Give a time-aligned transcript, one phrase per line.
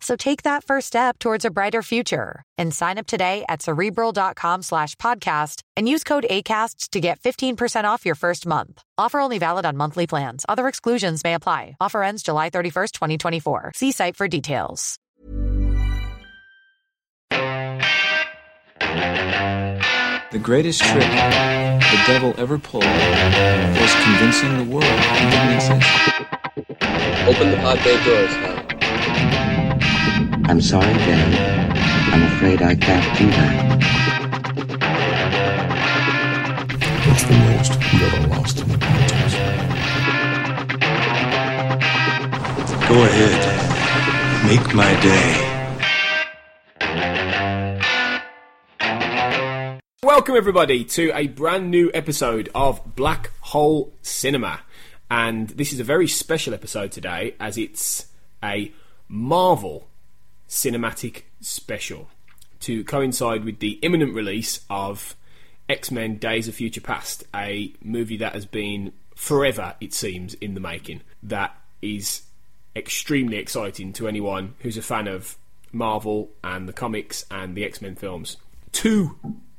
[0.00, 4.62] So take that first step towards a brighter future and sign up today at cerebral.com
[4.62, 8.82] slash podcast and use code ACasts to get 15% off your first month.
[8.96, 10.46] Offer only valid on monthly plans.
[10.48, 11.76] Other exclusions may apply.
[11.80, 13.72] Offer ends July 31st, 2024.
[13.74, 14.98] See site for details.
[20.32, 25.90] The greatest trick the devil ever pulled was convincing the world he didn't exist.
[27.26, 28.59] Open the pod bay doors now.
[30.50, 31.38] I'm sorry, Dave.
[32.12, 33.54] I'm afraid I can't do that.
[37.06, 39.36] What's the most you ever lost in a contest?
[42.88, 43.40] Go ahead.
[44.48, 45.36] Make my day.
[50.02, 54.62] Welcome, everybody, to a brand new episode of Black Hole Cinema.
[55.08, 58.06] And this is a very special episode today as it's
[58.42, 58.72] a
[59.08, 59.89] Marvel
[60.50, 62.08] cinematic special
[62.58, 65.16] to coincide with the imminent release of
[65.68, 70.54] X Men Days of Future Past, a movie that has been forever, it seems, in
[70.54, 71.00] the making.
[71.22, 72.22] That is
[72.74, 75.36] extremely exciting to anyone who's a fan of
[75.72, 78.36] Marvel and the comics and the X Men films.
[78.72, 79.16] Two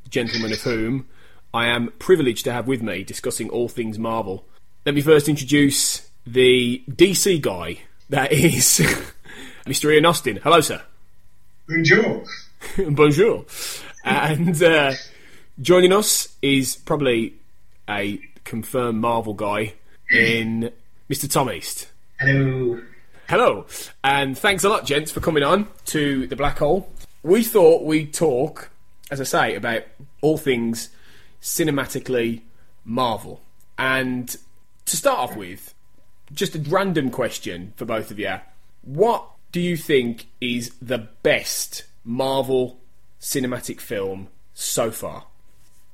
[0.09, 1.07] gentlemen of whom
[1.53, 4.45] I am privileged to have with me discussing all things Marvel.
[4.85, 7.79] Let me first introduce the DC guy
[8.09, 8.81] that is
[9.65, 9.93] Mr.
[9.93, 10.39] Ian Austin.
[10.43, 10.81] Hello, sir.
[11.71, 12.25] Bonjour.
[12.89, 13.45] Bonjour.
[14.03, 14.91] And uh,
[15.61, 17.35] joining us is probably
[17.89, 19.75] a confirmed Marvel guy
[20.11, 20.73] in
[21.09, 21.31] Mr.
[21.31, 21.87] Tom East.
[22.19, 22.81] Hello.
[23.29, 23.65] Hello.
[24.03, 26.91] And thanks a lot, gents, for coming on to the Black Hole.
[27.23, 28.69] We thought we'd talk,
[29.09, 29.83] as I say, about
[30.19, 30.89] all things
[31.41, 32.41] cinematically
[32.83, 33.41] Marvel.
[33.77, 34.35] And
[34.87, 35.73] to start off with,
[36.33, 38.41] just a random question for both of you.
[38.81, 42.79] What do you think is the best Marvel
[43.19, 45.25] cinematic film so far?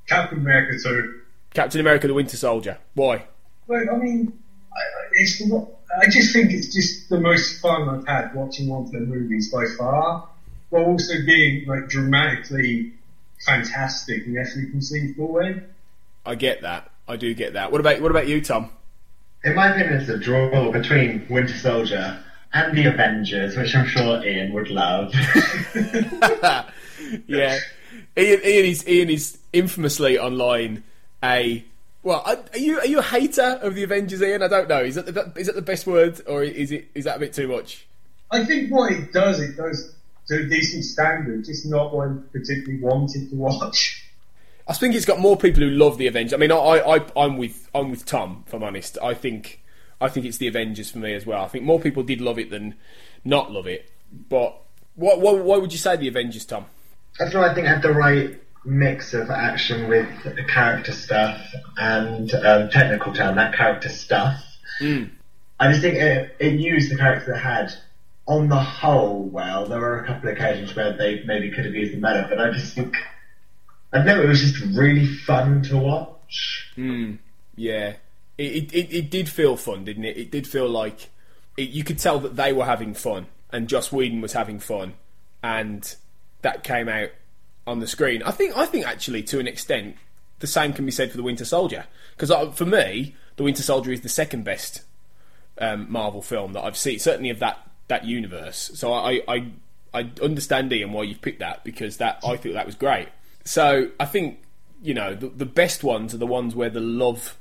[0.08, 1.20] Captain America 2.
[1.54, 2.78] Captain America the Winter Soldier.
[2.94, 3.24] Why?
[3.66, 4.32] Well, I mean,
[4.72, 5.66] I, I- it's the,
[6.00, 9.50] I just think it's just the most fun I've had watching one of the movies
[9.50, 10.28] by far,
[10.70, 12.92] while also being like dramatically
[13.46, 15.62] fantastic in every conceivable way.
[16.26, 16.90] I get that.
[17.06, 17.72] I do get that.
[17.72, 18.70] What about what about you, Tom?
[19.44, 24.24] In my opinion, it's a draw between Winter Soldier and the Avengers, which I'm sure
[24.24, 25.12] Ian would love.
[27.26, 27.58] yeah,
[28.16, 30.82] Ian, Ian is Ian is infamously online
[31.22, 31.64] a
[32.02, 32.22] well.
[32.24, 34.42] Are are you are you a hater of the Avengers, Ian?
[34.42, 34.82] I don't know.
[34.82, 37.32] Is that the, is that the best word, or is it is that a bit
[37.32, 37.86] too much?
[38.30, 39.94] I think what it does, it does
[40.28, 44.04] to a decent standard, just not what I particularly wanted to watch.
[44.66, 46.34] I think it's got more people who love the Avengers.
[46.34, 48.44] I mean, I, I, I'm with I'm with Tom.
[48.46, 49.62] If I'm honest, I think
[50.00, 51.42] I think it's the Avengers for me as well.
[51.44, 52.74] I think more people did love it than
[53.24, 53.90] not love it.
[54.28, 54.56] But
[54.94, 56.66] what, what why would you say the Avengers, Tom?
[57.20, 61.40] I feel I think it had the right mix of action with the character stuff
[61.76, 64.42] and um, technical term, that character stuff.
[65.60, 67.72] I just think it, it used the character it had
[68.26, 69.66] on the whole well.
[69.66, 72.40] There were a couple of occasions where they maybe could have used them better, but
[72.40, 72.94] I just think
[73.92, 74.20] I know.
[74.22, 76.70] It was just really fun to watch.
[77.56, 77.94] Yeah,
[78.38, 80.16] it, it, it, did feel fun, didn't it?
[80.16, 81.10] It did feel like
[81.56, 84.94] it, you could tell that they were having fun and Joss Whedon was having fun,
[85.42, 85.94] and
[86.42, 87.10] that came out
[87.66, 88.22] on the screen.
[88.22, 89.96] I think I think actually to an extent
[90.38, 91.86] the same can be said for the Winter Soldier
[92.16, 94.82] because for me the Winter Soldier is the second best
[95.58, 97.58] um, Marvel film that I've seen, certainly of that
[97.88, 98.70] that universe.
[98.74, 99.46] So I I,
[99.94, 103.08] I understand Ian why you've picked that because that I thought that was great.
[103.44, 104.42] So I think
[104.82, 107.36] you know the, the best ones are the ones where the love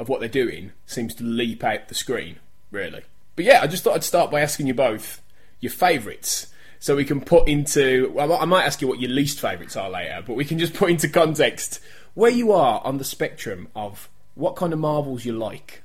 [0.00, 2.36] of what they're doing seems to leap out the screen,
[2.72, 3.02] really.
[3.36, 5.22] But yeah, I just thought I'd start by asking you both
[5.60, 6.48] your favourites
[6.80, 8.10] so we can put into.
[8.12, 10.74] Well, I might ask you what your least favourites are later, but we can just
[10.74, 11.80] put into context
[12.14, 15.82] where you are on the spectrum of what kind of Marvels you like.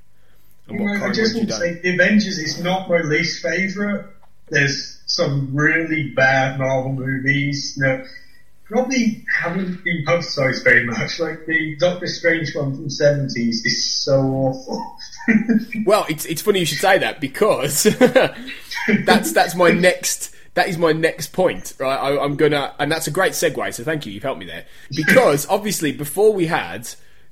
[0.68, 3.44] And You what know, I just want to say, The Avengers is not my least
[3.44, 4.06] favourite.
[4.50, 8.06] There's some really bad Marvel movies that
[8.66, 11.20] probably haven't been publicised very much.
[11.20, 14.98] Like the Doctor Strange one from the 70s is so awful.
[15.86, 17.84] Well, it's it's funny you should say that because
[19.06, 21.98] that's that's my next that is my next point, right?
[21.98, 23.74] I, I'm gonna, and that's a great segue.
[23.74, 24.66] So thank you, you've helped me there.
[24.90, 26.88] Because obviously, before we had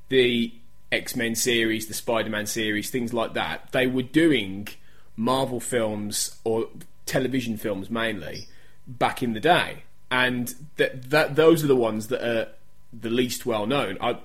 [0.09, 0.53] the
[0.91, 4.67] X Men series, the Spider Man series, things like that, they were doing
[5.15, 6.67] Marvel films or
[7.05, 8.47] television films mainly
[8.85, 12.47] back in the day, and that that those are the ones that are
[12.91, 13.97] the least well known.
[13.99, 14.17] I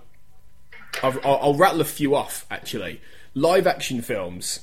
[1.02, 3.00] I've, I'll, rattle a few off actually.
[3.34, 4.60] Live action films.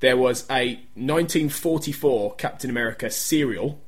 [0.00, 3.80] There was a 1944 Captain America serial,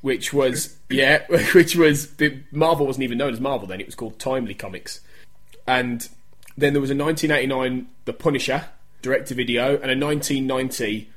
[0.00, 1.24] which was yeah,
[1.54, 2.12] which was
[2.50, 3.80] Marvel wasn't even known as Marvel then.
[3.80, 5.00] It was called Timely Comics,
[5.66, 6.08] and
[6.56, 8.66] then there was a 1989 The Punisher
[9.02, 11.10] direct to video, and a 1990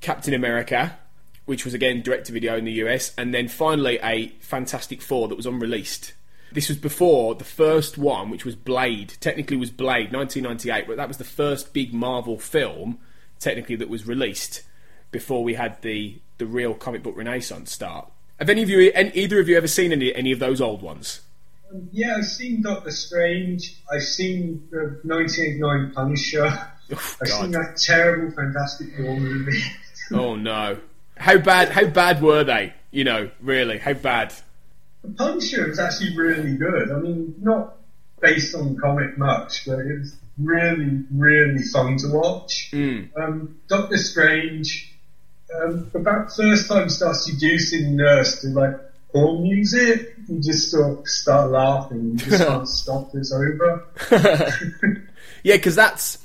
[0.00, 0.98] Captain America,
[1.46, 5.28] which was again direct to video in the US, and then finally a Fantastic Four
[5.28, 6.14] that was unreleased.
[6.52, 9.14] This was before the first one, which was Blade.
[9.20, 12.98] Technically, was Blade 1998, but that was the first big Marvel film,
[13.40, 14.62] technically that was released
[15.10, 18.10] before we had the the real comic book renaissance start.
[18.38, 20.82] Have any of you, any, either of you, ever seen any any of those old
[20.82, 21.20] ones?
[21.72, 23.76] Um, yeah, I've seen Doctor Strange.
[23.92, 26.44] I've seen the 1989 Punisher.
[26.90, 27.26] I've God.
[27.26, 29.62] seen that terrible Fantastic Four movie.
[30.12, 30.78] Oh no!
[31.16, 31.70] How bad?
[31.70, 32.72] How bad were they?
[32.90, 34.32] You know, really, how bad?
[35.02, 36.90] The Punisher was actually really good.
[36.90, 37.76] I mean, not
[38.20, 42.72] based on comic much, but it was really, really fun to watch.
[42.72, 44.94] Um, Doctor Strange,
[45.54, 48.76] um, about the first time starts seducing Nurse to like
[49.12, 52.12] porn music, you just sort of start laughing.
[52.12, 53.14] You just can't stop.
[53.14, 53.86] It's over.
[55.44, 56.16] Yeah, because that's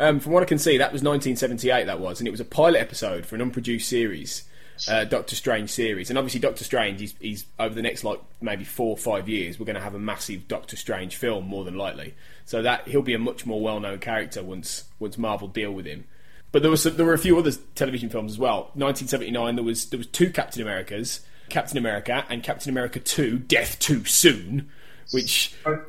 [0.00, 1.84] um, from what I can see, that was 1978.
[1.86, 4.44] That was, and it was a pilot episode for an unproduced series,
[4.88, 6.10] uh, Doctor Strange series.
[6.10, 9.58] And obviously, Doctor Strange, he's, he's over the next like maybe four or five years,
[9.60, 12.14] we're going to have a massive Doctor Strange film, more than likely.
[12.46, 16.04] So that he'll be a much more well-known character once once Marvel deal with him.
[16.52, 18.70] But there was some, there were a few other television films as well.
[18.74, 23.78] 1979, there was there was two Captain Americas, Captain America and Captain America Two: Death
[23.78, 24.68] Too Soon,
[25.12, 25.84] which I'm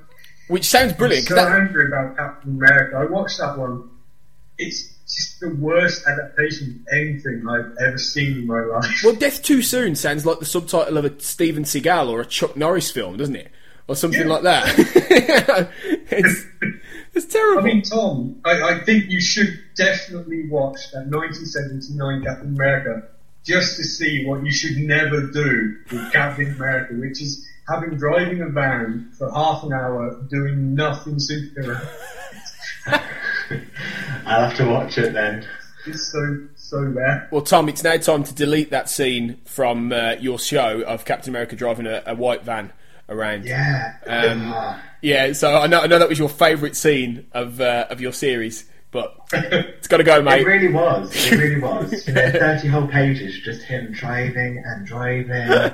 [0.50, 1.28] which sounds brilliant.
[1.28, 2.98] 'cause so that- angry about Captain America.
[2.98, 3.90] I watched that one.
[4.58, 9.02] It's just the worst adaptation of anything I've ever seen in my life.
[9.04, 12.56] Well, Death Too Soon sounds like the subtitle of a Steven Seagal or a Chuck
[12.56, 13.52] Norris film, doesn't it?
[13.88, 14.28] Or something Yeah.
[14.28, 15.70] like that.
[16.12, 16.46] it's,
[17.14, 17.62] it's terrible.
[17.62, 23.08] I mean, Tom, I, I think you should definitely watch that 1979 Captain America
[23.44, 28.42] just to see what you should never do with Captain America, which is having driving
[28.42, 31.86] a van for half an hour doing nothing superhero.
[34.26, 35.46] I'll have to watch it then.
[35.88, 37.28] It's so so bad.
[37.32, 41.30] well, Tom, it's now time to delete that scene from uh, your show of Captain
[41.32, 42.72] America driving a, a white van
[43.10, 43.46] around.
[43.46, 43.96] Yeah.
[44.06, 44.84] Um, Ah.
[45.02, 48.14] Yeah, so I know, I know that was your favourite scene of uh, of your
[48.14, 50.42] series, but it's got to go, mate.
[50.42, 51.12] It really was.
[51.16, 52.08] It really was.
[52.08, 55.72] You know, Thirty whole pages just him driving and driving.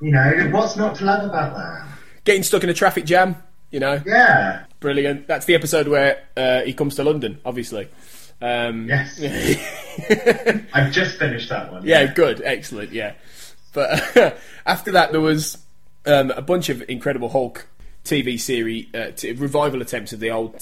[0.00, 1.88] You know, what's not to love about that?
[2.22, 3.34] Getting stuck in a traffic jam,
[3.70, 4.64] you know, Yeah.
[4.80, 5.26] brilliant.
[5.26, 7.88] That's the episode where uh, he comes to London, obviously.
[8.42, 9.20] Um, Yes.
[10.72, 11.84] I've just finished that one.
[11.84, 13.14] Yeah, good, excellent, yeah.
[13.72, 15.58] But after that, there was
[16.06, 17.66] um, a bunch of Incredible Hulk
[18.04, 20.58] TV series, uh, t- revival attempts of the old uh,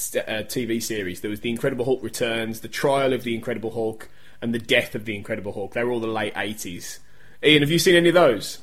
[0.49, 1.21] TV series.
[1.21, 4.09] There was The Incredible Hulk Returns, The Trial of the Incredible Hulk,
[4.43, 5.73] and The Death of the Incredible Hulk.
[5.75, 6.99] They were all the late 80s.
[7.43, 8.59] Ian, have you seen any of those?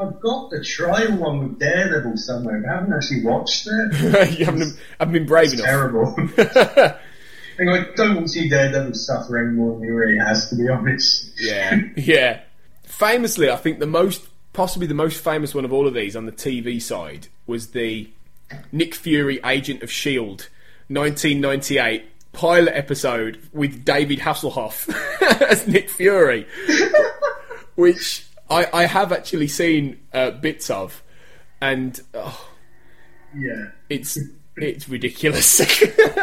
[0.00, 2.60] I've got the trial one with Daredevil somewhere.
[2.60, 4.38] but I haven't actually watched it.
[4.38, 5.66] you haven't, haven't been brave enough.
[5.66, 6.14] Terrible.
[7.58, 10.56] and I don't want to see Daredevil suffer any more than he really has, to
[10.56, 11.32] be honest.
[11.38, 12.40] Yeah, yeah.
[12.84, 16.24] Famously, I think the most, possibly the most famous one of all of these on
[16.24, 18.08] the TV side was the
[18.72, 20.44] Nick Fury Agent of S.H.I.E.L.D.
[20.88, 24.88] 1998 pilot episode with David Hasselhoff
[25.42, 26.46] as Nick Fury,
[27.76, 31.02] which I, I have actually seen uh, bits of,
[31.60, 32.48] and oh,
[33.36, 33.68] Yeah.
[33.88, 34.18] it's
[34.56, 35.60] it's ridiculous.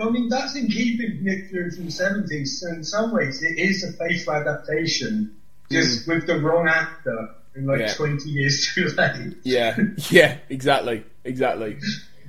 [0.00, 3.42] I mean, that's in keeping with Nick Fury from the 70s, so in some ways
[3.42, 5.36] it is a faithful adaptation,
[5.70, 7.92] just with the wrong actor in like Yeah.
[7.94, 9.36] 20 years too late.
[9.44, 9.76] Yeah,
[10.10, 11.78] yeah, exactly, exactly.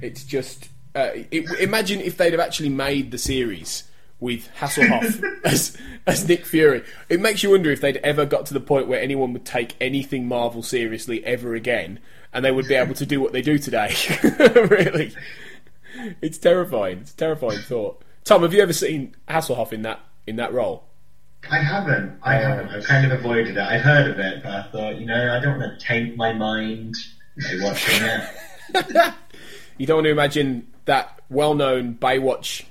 [0.02, 3.86] It's just uh, it, imagine if they'd have actually made the series
[4.24, 5.78] with Hasselhoff as
[6.08, 6.84] as Nick Fury.
[7.10, 9.76] It makes you wonder if they'd ever got to the point where anyone would take
[9.82, 12.00] anything Marvel seriously ever again,
[12.32, 13.94] and they would be able to do what they do today.
[14.56, 15.14] really,
[16.22, 17.00] it's terrifying.
[17.00, 18.02] It's a terrifying thought.
[18.24, 20.86] Tom, have you ever seen Hasselhoff in that in that role?
[21.52, 22.18] I haven't.
[22.24, 22.70] I uh, haven't.
[22.70, 23.60] I've kind of avoided it.
[23.60, 26.32] I've heard of it, but I thought, you know, I don't want to taint my
[26.32, 26.96] mind
[27.38, 29.14] by watching it.
[29.78, 32.64] You don't want to imagine that well-known Baywatch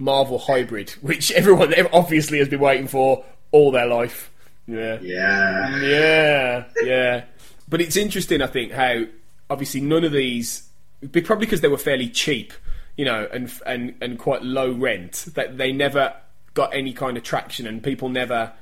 [0.00, 4.30] Marvel hybrid, which everyone obviously has been waiting for all their life.
[4.66, 5.78] Yeah, Yeah.
[5.80, 7.24] yeah, yeah.
[7.68, 9.04] But it's interesting, I think, how
[9.48, 10.68] obviously none of these,
[11.10, 12.52] be- probably because they were fairly cheap,
[12.96, 16.14] you know, and and and quite low rent, that they never
[16.54, 18.52] got any kind of traction, and people never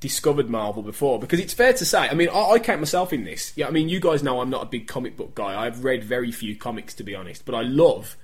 [0.00, 1.18] discovered Marvel before.
[1.18, 3.52] Because it's fair to say, I mean, I, I count myself in this.
[3.56, 5.58] Yeah, I mean, you guys know I'm not a big comic book guy.
[5.64, 8.16] I've read very few comics, to be honest, but I love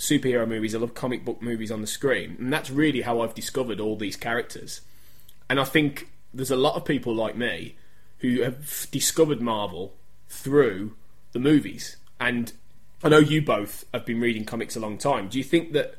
[0.00, 0.74] superhero movies.
[0.74, 3.96] I love comic book movies on the screen, and that's really how I've discovered all
[3.96, 4.80] these characters.
[5.48, 7.76] And I think there's a lot of people like me
[8.18, 9.94] who have discovered Marvel
[10.28, 10.94] through
[11.32, 11.96] the movies.
[12.18, 12.52] And
[13.04, 15.28] I know you both have been reading comics a long time.
[15.28, 15.96] Do you think that,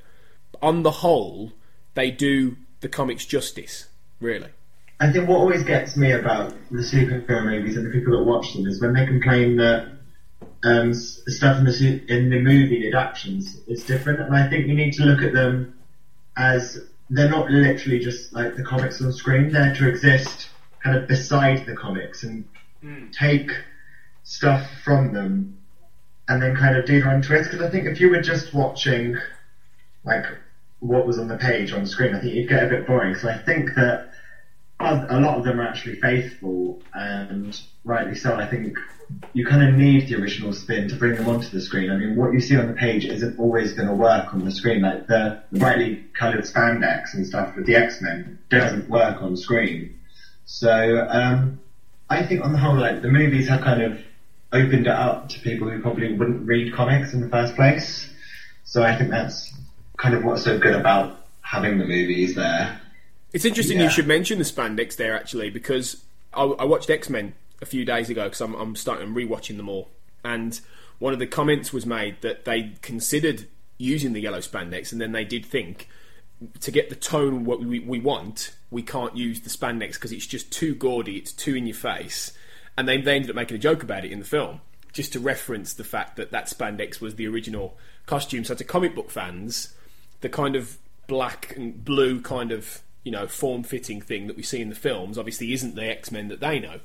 [0.61, 1.53] on the whole,
[1.93, 3.87] they do the comics justice?
[4.19, 4.49] Really?
[4.99, 8.53] I think what always gets me about the superhero movies and the people that watch
[8.53, 9.87] them is when they complain that
[10.63, 14.93] um, stuff in the in the movie adaptations is different, and I think you need
[14.93, 15.73] to look at them
[16.37, 16.77] as
[17.09, 19.51] they're not literally just like the comics on screen.
[19.51, 20.49] They're to exist
[20.81, 22.45] kind of beside the comics and
[23.11, 23.51] take
[24.23, 25.53] stuff from them
[26.27, 27.49] and then kind of do their own twist.
[27.49, 29.15] Because I think if you were just watching
[30.03, 30.25] like
[30.79, 33.15] what was on the page on the screen, I think you'd get a bit boring.
[33.15, 34.07] So I think that
[34.79, 38.33] a lot of them are actually faithful, and rightly so.
[38.35, 38.75] I think
[39.33, 41.89] you kind of need the original spin to bring them onto the screen.
[41.89, 44.51] I mean, what you see on the page isn't always going to work on the
[44.51, 44.81] screen.
[44.81, 49.99] Like the brightly coloured spandex and stuff with the X Men doesn't work on screen.
[50.45, 51.59] So um,
[52.09, 53.99] I think on the whole, like the movies have kind of
[54.51, 58.09] opened it up to people who probably wouldn't read comics in the first place.
[58.65, 59.53] So I think that's
[59.97, 62.79] kind of what's so good about having the movies there.
[63.33, 63.85] It's interesting Yeah.
[63.85, 67.85] you should mention the spandex there actually because I, I watched X Men a few
[67.85, 69.89] days ago because I'm, I'm starting rewatching them all,
[70.23, 70.59] and
[70.99, 75.11] one of the comments was made that they considered using the yellow spandex, and then
[75.11, 75.87] they did think
[76.59, 80.25] to get the tone what we, we want, we can't use the spandex because it's
[80.25, 82.33] just too gaudy, it's too in your face,
[82.77, 84.61] and they, they ended up making a joke about it in the film
[84.93, 88.43] just to reference the fact that that spandex was the original costume.
[88.43, 89.73] So to comic book fans,
[90.21, 90.77] the kind of
[91.07, 94.75] black and blue kind of you know form fitting thing that we see in the
[94.75, 96.79] films obviously isn't the X Men that they know,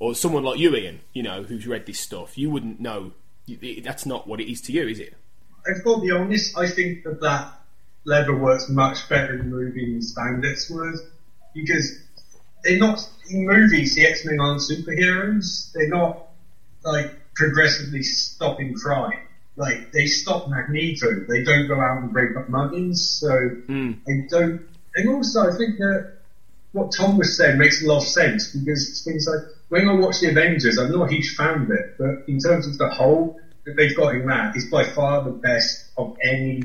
[0.00, 3.12] or someone like you, Ian, you know, who's read this stuff, you wouldn't know.
[3.84, 5.14] That's not what it is to you, is it?
[5.68, 7.52] I've got to be honest, I think that that
[8.04, 10.98] leather works much better in the movie than spandex would,
[11.54, 11.98] because
[12.64, 16.28] they're not, in movies, the X-Men aren't superheroes, they're not,
[16.82, 19.18] like, progressively stopping crime.
[19.56, 23.92] Like, they stop Magneto, they don't go out and break up muggings, so hmm.
[24.08, 24.62] I don't,
[24.94, 26.14] and also I think that
[26.72, 29.94] what Tom was saying makes a lot of sense because it's things like when I
[29.94, 32.88] watch the Avengers, I'm not a huge fan of it, but in terms of the
[32.88, 36.62] whole that they've got in that, it's by far the best of any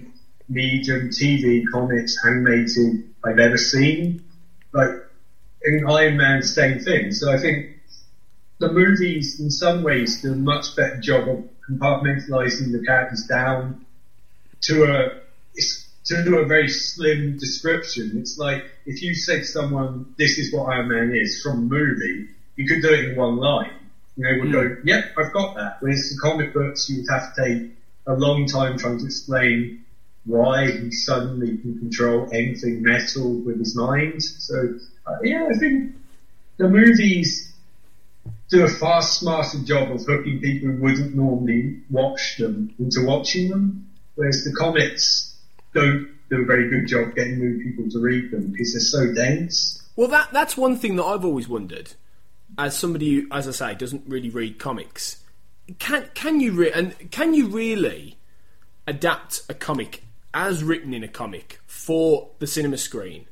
[0.50, 4.19] medium TV, comics, animated I've ever seen.
[4.74, 4.89] Like
[5.63, 7.12] in Iron Man, same thing.
[7.12, 7.67] So I think
[8.57, 13.85] the movies, in some ways, do a much better job of compartmentalizing the characters down
[14.62, 15.09] to a
[16.05, 18.12] to a very slim description.
[18.15, 22.27] It's like if you said to someone, "This is what Iron Man is" from movie,
[22.55, 23.71] you could do it in one line.
[24.17, 27.35] You know, would go, "Yep, I've got that." Whereas the comic books, you would have
[27.35, 27.71] to take
[28.07, 29.85] a long time trying to explain
[30.25, 34.24] why he suddenly can control anything metal with his mind.
[34.24, 35.95] So, uh, yeah, I think
[36.57, 37.53] the movies
[38.50, 43.50] do a far smarter job of hooking people who wouldn't normally watch them into watching
[43.50, 45.35] them, whereas the comics
[45.74, 49.13] don't do a very good job getting new people to read them because they're so
[49.13, 49.88] dense.
[49.95, 51.93] Well, that that's one thing that I've always wondered.
[52.57, 55.23] As somebody who, as I say, doesn't really read comics,
[55.79, 58.17] can can you re- and can you really
[58.87, 63.25] adapt a comic as written in a comic for the cinema screen?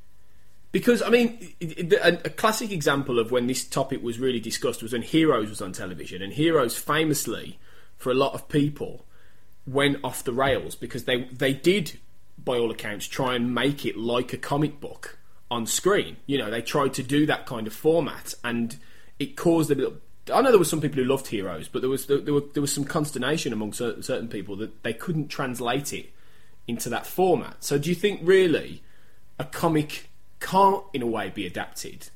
[0.71, 1.53] Because I mean,
[2.01, 5.71] a classic example of when this topic was really discussed was when Heroes was on
[5.71, 7.59] television, and Heroes famously,
[7.95, 9.05] for a lot of people,
[9.67, 11.99] went off the rails because they they did,
[12.43, 15.19] by all accounts, try and make it like a comic book
[15.51, 16.17] on screen.
[16.25, 18.75] You know, they tried to do that kind of format, and
[19.23, 19.93] it caused a bit.
[20.33, 22.61] I know there were some people who loved Heroes, but there was there, were, there
[22.61, 26.11] was some consternation among certain, certain people that they couldn't translate it
[26.67, 27.63] into that format.
[27.63, 28.83] So, do you think really
[29.39, 32.09] a comic can't, in a way, be adapted,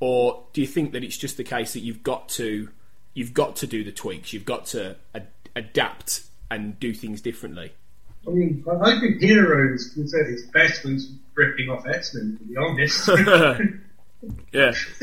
[0.00, 2.68] or do you think that it's just the case that you've got to
[3.14, 7.72] you've got to do the tweaks, you've got to ad- adapt and do things differently?
[8.26, 12.14] I mean, I I think Heroes was at its best when it's ripping off X
[12.14, 13.08] Men, to be honest.
[14.52, 14.72] yeah.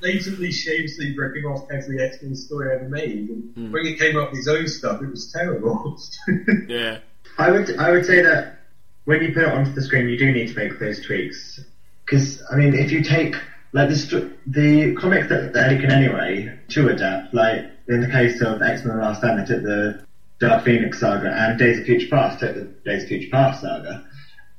[0.00, 3.28] Blatantly, shamelessly ripping off every X Men story ever made.
[3.30, 3.72] And Hmm.
[3.72, 5.98] when he came up with his own stuff, it was terrible.
[6.68, 6.98] yeah.
[7.38, 8.60] I would I would say that
[9.04, 11.60] when you put it onto the screen, you do need to make those tweaks
[12.04, 13.36] because I mean, if you take
[13.72, 18.08] like the st- the comics that that Eddie can anyway to adapt, like in the
[18.08, 20.04] case of X Men: The Last Stand, they took the
[20.40, 24.04] Dark Phoenix saga, and Days of Future Past took the Days of Future Past saga,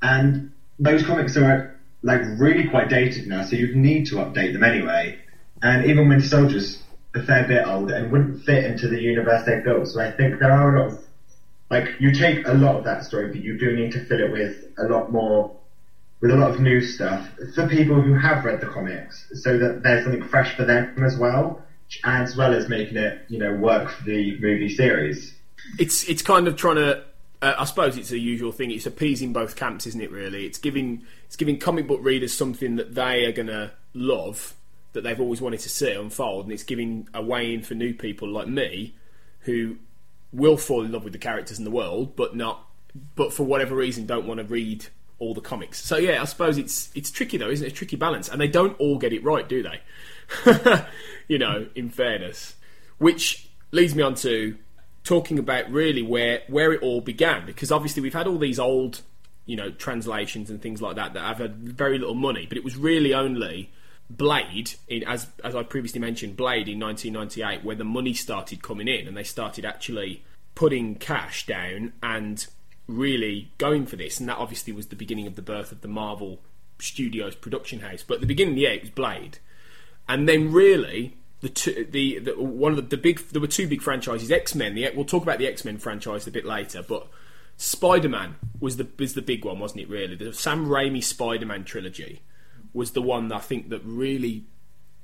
[0.01, 4.63] and those comics are like really quite dated now, so you'd need to update them
[4.63, 5.19] anyway.
[5.61, 6.81] And even Winter Soldier's
[7.13, 10.39] a fair bit old and wouldn't fit into the universe they built, so I think
[10.39, 11.05] there are a lot of
[11.69, 14.31] like you take a lot of that story, but you do need to fill it
[14.31, 15.55] with a lot more,
[16.19, 19.83] with a lot of new stuff for people who have read the comics, so that
[19.83, 21.61] there's something fresh for them as well,
[22.03, 25.35] as well as making it you know work for the movie series.
[25.77, 27.03] It's it's kind of trying to.
[27.41, 28.71] Uh, I suppose it's a usual thing.
[28.71, 30.11] It's appeasing both camps, isn't it?
[30.11, 34.55] Really, it's giving it's giving comic book readers something that they are gonna love,
[34.93, 37.93] that they've always wanted to see unfold, and it's giving a way in for new
[37.93, 38.93] people like me,
[39.41, 39.77] who
[40.31, 42.67] will fall in love with the characters in the world, but not,
[43.15, 44.85] but for whatever reason don't want to read
[45.17, 45.83] all the comics.
[45.83, 47.69] So yeah, I suppose it's it's tricky though, isn't it?
[47.69, 50.85] It's a tricky balance, and they don't all get it right, do they?
[51.27, 52.55] you know, in fairness,
[52.97, 54.57] which leads me on to
[55.09, 59.01] talking about really where where it all began, because obviously we've had all these old,
[59.47, 62.63] you know, translations and things like that that have had very little money, but it
[62.63, 63.71] was really only
[64.07, 68.87] Blade, in, as as I previously mentioned, Blade in 1998, where the money started coming
[68.87, 70.23] in and they started actually
[70.53, 72.45] putting cash down and
[72.87, 75.87] really going for this, and that obviously was the beginning of the birth of the
[75.87, 76.39] Marvel
[76.77, 78.03] Studios production house.
[78.07, 79.39] But at the beginning, of the yeah, it was Blade,
[80.07, 83.67] and then really the two, the, the one of the, the big there were two
[83.67, 84.75] big franchises, X Men.
[84.75, 87.07] The we'll talk about the X Men franchise a bit later, but
[87.57, 89.89] Spider Man was the was the big one, wasn't it?
[89.89, 92.21] Really, the Sam Raimi Spider Man trilogy
[92.73, 94.45] was the one that I think that really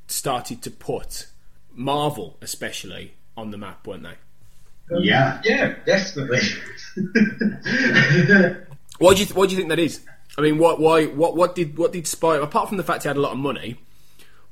[0.08, 1.28] started to put
[1.74, 4.96] Marvel, especially, on the map, weren't they?
[4.96, 5.42] Um, yeah.
[5.44, 6.42] yeah, definitely.
[9.00, 10.02] Why do you why do you think that is?
[10.38, 13.10] I mean, what why what what did what did Spider apart from the fact he
[13.10, 13.78] had a lot of money?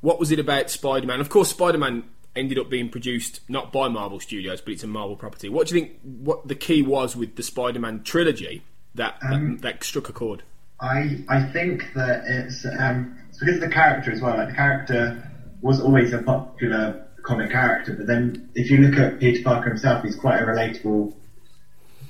[0.03, 1.21] What was it about Spider Man?
[1.21, 2.03] Of course, Spider Man
[2.35, 5.47] ended up being produced not by Marvel Studios, but it's a Marvel property.
[5.47, 5.97] What do you think?
[6.01, 8.63] What the key was with the Spider Man trilogy
[8.95, 10.43] that, Um, that that struck a chord?
[10.81, 14.35] I I think that it's um it's because of the character as well.
[14.35, 19.21] Like the character was always a popular comic character, but then if you look at
[19.21, 21.13] Peter Parker himself, he's quite a relatable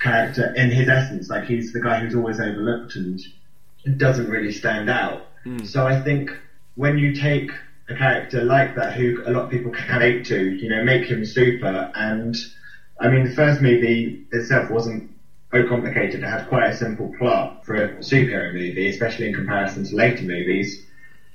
[0.02, 1.30] character in his essence.
[1.30, 3.22] Like he's the guy who's always overlooked and
[4.00, 5.28] doesn't really stand out.
[5.66, 6.32] So I think
[6.74, 7.52] when you take
[7.90, 11.06] a character like that, who a lot of people can relate to, you know, make
[11.06, 11.92] him super.
[11.96, 12.36] And
[13.00, 15.12] I mean, the first movie itself wasn't
[15.52, 16.24] so complicated.
[16.24, 20.24] It had quite a simple plot for a superhero movie, especially in comparison to later
[20.24, 20.86] movies.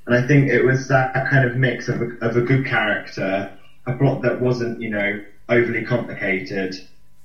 [0.06, 3.52] And I think it was that kind of mix of a, of a good character,
[3.86, 6.74] a plot that wasn't, you know, overly complicated,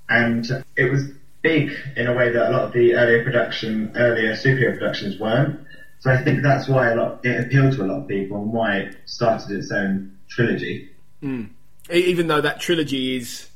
[0.10, 0.46] and
[0.78, 4.74] it was big in a way that a lot of the earlier production, earlier superhero
[4.78, 5.60] productions weren't.
[6.04, 8.52] So I think that's why a lot it appealed to a lot of people and
[8.52, 10.90] why it started its own trilogy.
[11.22, 11.46] Hmm.
[11.90, 13.48] E- even though that trilogy is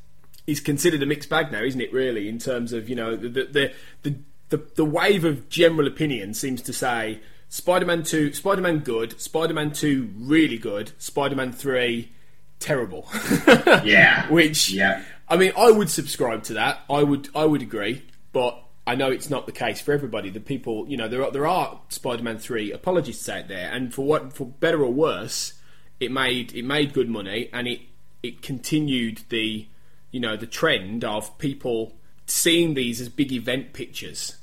[0.47, 1.91] is considered a mixed bag now, isn't it?
[1.91, 4.15] Really, in terms of you know the the the
[4.47, 10.09] the, the wave of general opinion seems to say Spider-Man two, Spider-Man good, Spider-Man two
[10.17, 12.13] really good, Spider-Man three
[12.61, 13.09] terrible.
[13.83, 14.25] Yeah.
[14.31, 15.03] Which Yeah.
[15.27, 16.79] I mean, I would subscribe to that.
[16.89, 20.29] I would I would agree, but I know it's not the case for everybody.
[20.29, 24.05] The people, you know, there are there are Spider-Man three apologists out there, and for
[24.05, 25.53] what for better or worse,
[25.99, 27.81] it made it made good money, and it
[28.23, 29.67] it continued the
[30.09, 31.97] you know the trend of people
[32.27, 34.37] seeing these as big event pictures,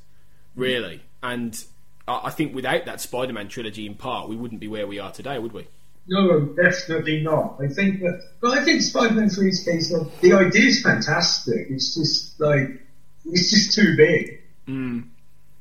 [0.54, 0.96] really.
[0.96, 1.32] Mm.
[1.32, 1.64] And
[2.06, 5.10] I I think without that Spider-Man trilogy, in part, we wouldn't be where we are
[5.10, 5.68] today, would we?
[6.06, 7.58] No, definitely not.
[7.62, 11.68] I think that, but I think Spider-Man 3's case of the idea is fantastic.
[11.70, 12.83] It's just like
[13.24, 14.40] it's just too big.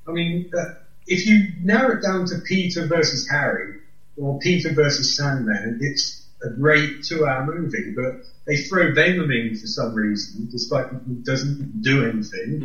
[0.08, 0.76] I mean, uh,
[1.08, 3.80] if you narrow it down to Peter versus Harry
[4.18, 7.94] or Peter versus Sandman, it's a great two-hour movie.
[7.96, 12.60] But they throw Venom in for some reason, despite it doesn't do anything,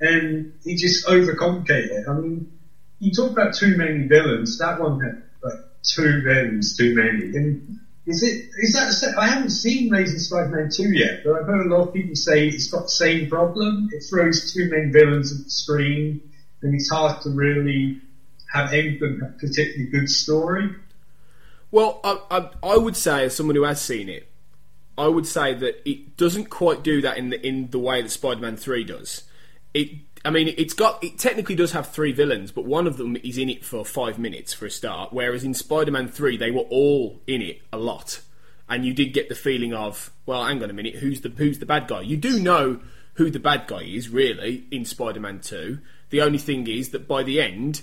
[0.00, 2.08] and it just overcomplicate it.
[2.08, 2.50] I mean,
[3.00, 4.58] you talk about too many villains.
[4.58, 7.36] That one had like two villains, too many.
[7.36, 11.66] And is it is that I haven't seen Amazing Spider-Man two yet, but I've heard
[11.66, 13.88] a lot of people say it's got the same problem.
[13.92, 16.20] It throws too many villains at the screen,
[16.62, 18.00] and it's hard to really
[18.52, 20.70] have any particularly good story.
[21.70, 24.28] Well, I, I, I would say, as someone who has seen it,
[24.96, 28.10] I would say that it doesn't quite do that in the in the way that
[28.10, 29.24] Spider-Man Three does.
[29.72, 29.90] It,
[30.26, 33.36] I mean, it's got it technically does have three villains, but one of them is
[33.36, 35.12] in it for five minutes for a start.
[35.12, 38.22] Whereas in Spider-Man Three, they were all in it a lot,
[38.66, 41.58] and you did get the feeling of, well, hang on a minute, who's the who's
[41.58, 42.00] the bad guy?
[42.00, 42.80] You do know
[43.14, 45.80] who the bad guy is really in Spider-Man Two.
[46.08, 47.82] The only thing is that by the end,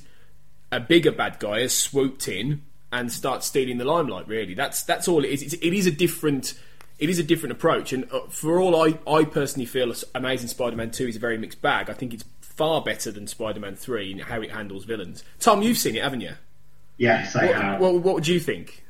[0.72, 4.28] a bigger bad guy has swooped in and starts stealing the limelight.
[4.28, 5.44] Really, that's that's all it is.
[5.44, 6.56] It's, it is a different
[7.02, 7.92] it is a different approach.
[7.92, 11.62] And uh, for all I, I personally feel Amazing Spider-Man Two is a very mixed
[11.62, 11.90] bag.
[11.90, 15.24] I think it's far better than Spider-Man Three in how it handles villains.
[15.40, 16.34] Tom, you've seen it, haven't you?
[16.98, 17.82] Yes, I what, have.
[17.82, 18.86] What, what would you think?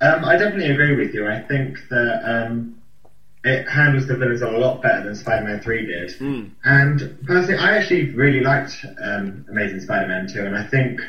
[0.00, 1.28] Um, I definitely agree with you.
[1.28, 2.80] I think that um,
[3.44, 6.10] it handles the villains a lot better than Spider-Man 3 did.
[6.20, 6.50] Mm.
[6.64, 11.00] And personally, I actually really liked um, Amazing Spider-Man 2, and I think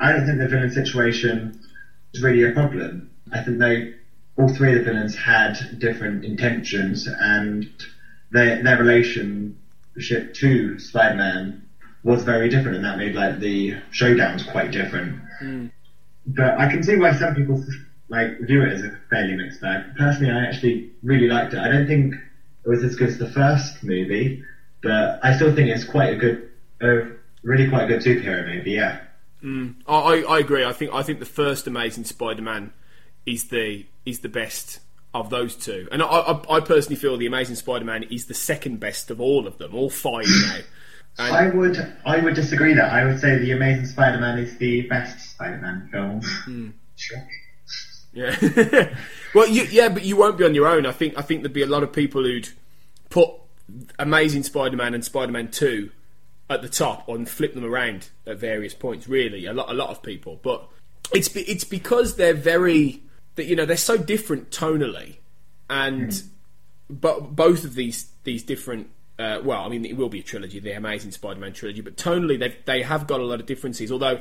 [0.00, 1.60] I don't think the villain situation
[2.12, 3.10] is really a problem.
[3.32, 3.94] I think they
[4.36, 7.68] all three of the villains had different intentions, and
[8.30, 11.62] their their relationship to Spider-Man
[12.02, 15.20] was very different, and that made like the showdowns quite different.
[15.42, 15.70] Mm.
[16.26, 17.64] But I can see why some people
[18.08, 19.96] like view it as a fairly mixed bag.
[19.96, 21.58] Personally, I actually really liked it.
[21.58, 24.44] I don't think it was as good as the first movie,
[24.82, 27.08] but I still think it's quite a good, a
[27.42, 28.72] really quite a good superhero movie.
[28.72, 29.00] Yeah.
[29.42, 29.76] Mm.
[29.86, 30.64] I, I agree.
[30.64, 32.72] I think I think the first Amazing Spider-Man
[33.26, 34.80] is the is the best
[35.12, 38.80] of those two, and I, I, I personally feel the Amazing Spider-Man is the second
[38.80, 40.58] best of all of them, all five now.
[41.18, 44.82] And I would I would disagree that I would say the Amazing Spider-Man is the
[44.82, 46.20] best Spider-Man film.
[46.22, 46.70] Hmm.
[46.94, 47.26] Sure.
[48.12, 48.94] Yeah.
[49.34, 50.84] well, you, yeah, but you won't be on your own.
[50.86, 52.50] I think I think there'd be a lot of people who'd
[53.08, 53.30] put
[53.98, 55.90] Amazing Spider-Man and Spider-Man Two
[56.48, 59.08] at the top and flip them around at various points.
[59.08, 60.68] Really, a lot a lot of people, but
[61.14, 63.02] it's it's because they're very
[63.36, 65.16] that you know they're so different tonally,
[65.70, 66.28] and mm.
[66.90, 70.60] but both of these these different uh, well, I mean, it will be a trilogy,
[70.60, 73.90] the Amazing Spider-Man trilogy, but tonally they they have got a lot of differences.
[73.90, 74.20] Although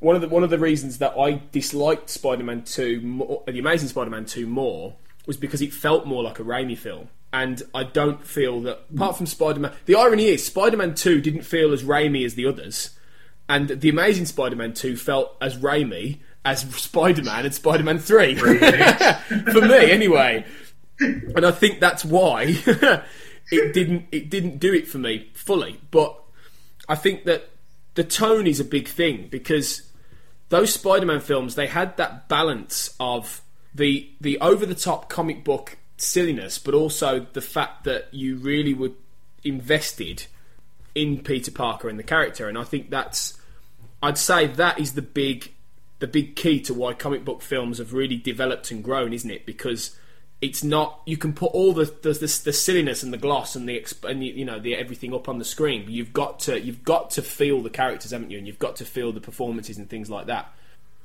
[0.00, 3.88] one of the one of the reasons that I disliked Spider-Man Two, more, the Amazing
[3.88, 7.08] Spider-Man Two more, was because it felt more like a Raimi film.
[7.32, 11.72] And I don't feel that, apart from Spider-Man, the irony is Spider-Man Two didn't feel
[11.72, 12.90] as Raimi as the others,
[13.48, 19.90] and the Amazing Spider-Man Two felt as Raimi as Spider-Man and Spider-Man Three, for me
[19.90, 20.44] anyway.
[21.00, 22.44] And I think that's why
[23.50, 25.80] it didn't it didn't do it for me fully.
[25.90, 26.18] But
[26.88, 27.50] I think that
[27.94, 29.90] the tone is a big thing because
[30.50, 33.42] those Spider-Man films they had that balance of
[33.74, 38.74] the the over the top comic book silliness, but also the fact that you really
[38.74, 38.92] were
[39.42, 40.26] invested
[40.94, 43.38] in Peter Parker and the character, and I think that's
[44.02, 45.53] I'd say that is the big
[46.04, 49.46] the big key to why comic book films have really developed and grown, isn't it?
[49.46, 49.96] Because
[50.42, 53.66] it's not you can put all the the, the, the silliness and the gloss and
[53.66, 56.60] the and the, you know the everything up on the screen but you've got to
[56.60, 58.36] you've got to feel the characters haven't you?
[58.36, 60.52] And you've got to feel the performances and things like that.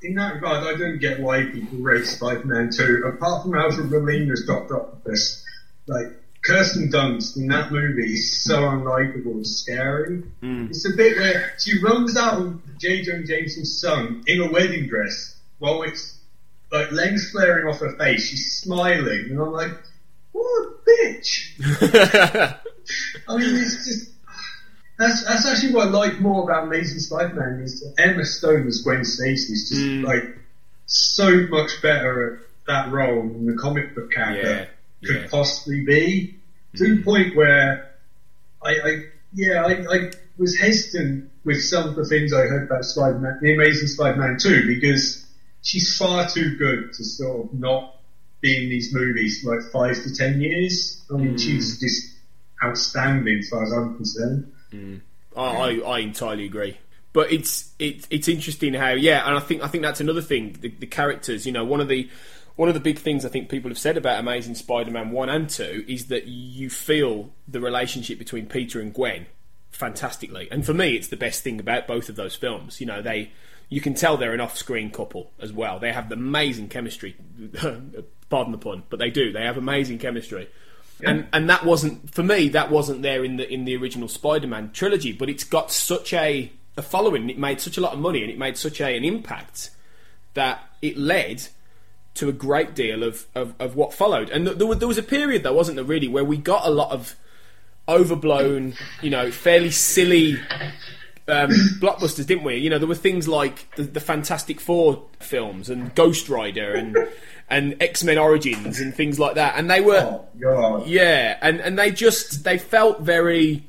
[0.01, 4.45] In that regard I don't get why people rate Spider-Man 2 apart from Alfred Molina's
[4.45, 5.45] Doctor Octopus.
[5.87, 6.07] Like
[6.43, 10.23] Kirsten Dunst in that movie is so unlikable and scary.
[10.41, 10.69] Mm.
[10.69, 13.01] It's a bit where she runs out on J.
[13.01, 16.17] Jonah Jameson's son in a wedding dress while it's
[16.71, 18.29] like legs flaring off her face.
[18.29, 19.71] She's smiling, and I'm like,
[20.31, 21.55] what a bitch.
[23.27, 24.11] I mean, it's just.
[24.97, 29.05] That's, that's actually what I like more about Amazing Spider-Man is Emma Stone as Gwen
[29.05, 30.03] Stacy is just Mm.
[30.05, 30.37] like
[30.87, 34.65] so much better at that role than the comic book character Yeah,
[35.03, 35.27] could yeah.
[35.29, 36.35] possibly be.
[36.75, 37.95] To the point where
[38.63, 42.85] I, I yeah, I, I was hesitant with some of the things I heard about
[42.85, 45.25] Spider-Man, the Amazing Spider-Man 2 because
[45.61, 47.95] she's far too good to sort of not
[48.41, 51.03] be in these movies for like five to ten years.
[51.11, 51.39] I mean, Mm.
[51.39, 52.15] she's just
[52.63, 54.51] outstanding as far as I'm concerned.
[55.35, 56.77] I, I, I entirely agree.
[57.11, 60.55] But it's it, it's interesting how yeah, and I think I think that's another thing.
[60.61, 62.09] The, the characters, you know, one of the
[62.59, 65.49] one of the big things I think people have said about Amazing Spider-Man one and
[65.49, 69.27] two is that you feel the relationship between Peter and Gwen
[69.71, 72.81] fantastically, and for me, it's the best thing about both of those films.
[72.81, 73.31] You know, they
[73.69, 75.79] you can tell they're an off-screen couple as well.
[75.79, 77.15] They have the amazing chemistry.
[78.29, 79.31] Pardon the pun, but they do.
[79.31, 80.49] They have amazing chemistry.
[81.01, 82.49] And and that wasn't for me.
[82.49, 85.13] That wasn't there in the in the original Spider-Man trilogy.
[85.13, 87.29] But it's got such a a following.
[87.29, 89.69] It made such a lot of money, and it made such a, an impact
[90.33, 91.47] that it led
[92.19, 94.29] to a great deal of, of, of what followed.
[94.29, 96.65] And th- there, was, there was a period, though, wasn't there, really, where we got
[96.65, 97.15] a lot of
[97.87, 100.37] overblown, you know, fairly silly
[101.27, 102.57] um, blockbusters, didn't we?
[102.57, 106.97] You know, there were things like the, the Fantastic Four films and Ghost Rider and
[107.49, 110.87] and X Men Origins and things like that, and they were God.
[110.87, 113.63] yeah, and and they just they felt very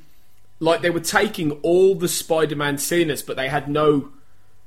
[0.59, 4.11] like they were taking all the Spider-Man silliness, but they had no.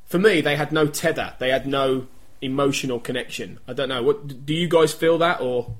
[0.06, 1.34] For me, they had no tether.
[1.39, 2.08] They had no
[2.43, 3.60] emotional connection.
[3.67, 4.03] I don't know.
[4.03, 5.73] What do you guys feel that or?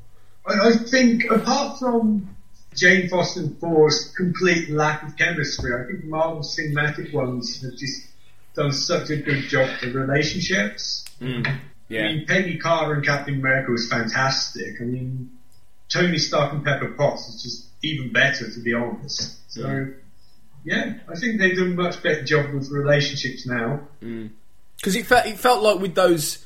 [0.48, 2.36] I, I think apart from
[2.76, 8.08] Jane Foster and Thor's complete lack of chemistry, I think Marvel cinematic ones have just
[8.56, 11.06] done such a good job for relationships.
[11.20, 11.42] Hmm.
[11.46, 12.08] I Yeah.
[12.08, 14.82] mean, Peggy Carter and Captain America was fantastic.
[14.82, 15.32] I mean,
[15.90, 19.38] Tony Stark and Pepper Potts is just even better, to be honest.
[19.52, 19.92] So, hmm.
[20.64, 23.82] yeah, I think they've done a much better job with relationships now.
[24.02, 24.28] Hmm.
[24.78, 26.44] because it felt it felt like with those,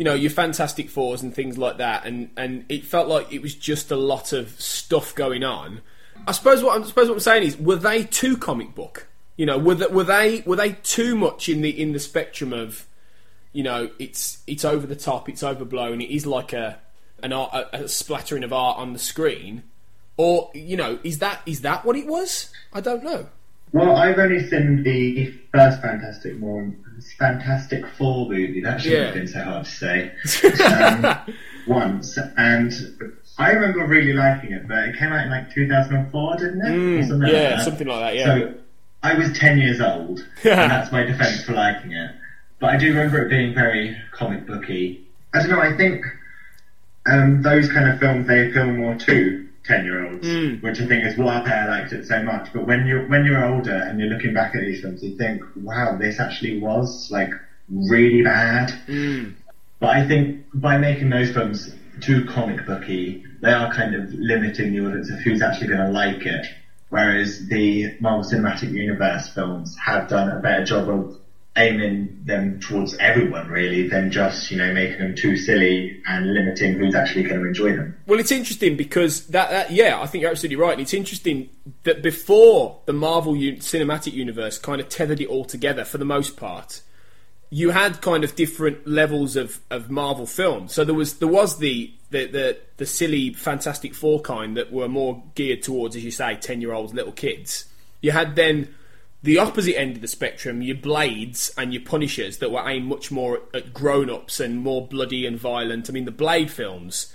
[0.00, 3.42] you know, your Fantastic Fours and things like that, and and it felt like it
[3.42, 5.82] was just a lot of stuff going on.
[6.26, 9.08] I suppose what I'm, I suppose what I'm saying is, were they too comic book?
[9.36, 12.54] You know, were they, were they were they too much in the in the spectrum
[12.54, 12.86] of,
[13.52, 16.78] you know, it's it's over the top, it's overblown, it is like a
[17.22, 19.64] an art, a, a splattering of art on the screen,
[20.16, 22.50] or you know, is that is that what it was?
[22.72, 23.26] I don't know.
[23.72, 26.72] Well, I've only seen the first Fantastic Four,
[27.18, 28.60] Fantastic Four movie.
[28.60, 29.04] That shouldn't Yeah.
[29.06, 30.12] have been so hard to say.
[30.64, 31.34] um,
[31.66, 32.72] once, and
[33.38, 36.98] I remember really liking it, but it came out in like 2004, didn't it?
[36.98, 37.64] Or something like Mm, yeah, that.
[37.64, 38.16] something like that.
[38.16, 38.24] Yeah.
[38.24, 38.54] So
[39.02, 42.10] I was 10 years old, and that's my defence for liking it.
[42.58, 45.06] But I do remember it being very comic booky.
[45.32, 46.04] I don't know, I think
[47.10, 50.62] um, those kind of films, they appeal more to 10 year olds, Mm.
[50.62, 52.48] which I think is why I liked it so much.
[52.52, 55.42] But when you're, when you're older and you're looking back at these films, you think,
[55.56, 57.30] wow, this actually was like
[57.70, 58.72] really bad.
[58.88, 59.34] Mm.
[59.78, 64.72] But I think by making those films too comic booky, they are kind of limiting
[64.72, 66.46] the audience of who's actually going to like it.
[66.88, 71.19] Whereas the Marvel Cinematic Universe films have done a better job of
[71.60, 76.74] aiming them towards everyone really than just, you know, making them too silly and limiting
[76.74, 77.96] who's actually going to enjoy them.
[78.06, 80.72] Well, it's interesting because that, that yeah, I think you're absolutely right.
[80.72, 81.50] And it's interesting
[81.84, 86.04] that before the Marvel un- Cinematic Universe kind of tethered it all together for the
[86.04, 86.82] most part,
[87.50, 90.72] you had kind of different levels of, of Marvel films.
[90.72, 94.88] So there was there was the the, the the silly Fantastic Four kind that were
[94.88, 97.66] more geared towards, as you say, ten year olds, little kids.
[98.00, 98.74] You had then
[99.22, 103.10] the opposite end of the spectrum, your Blades and your Punishers that were aimed much
[103.10, 105.90] more at grown ups and more bloody and violent.
[105.90, 107.12] I mean, the Blade films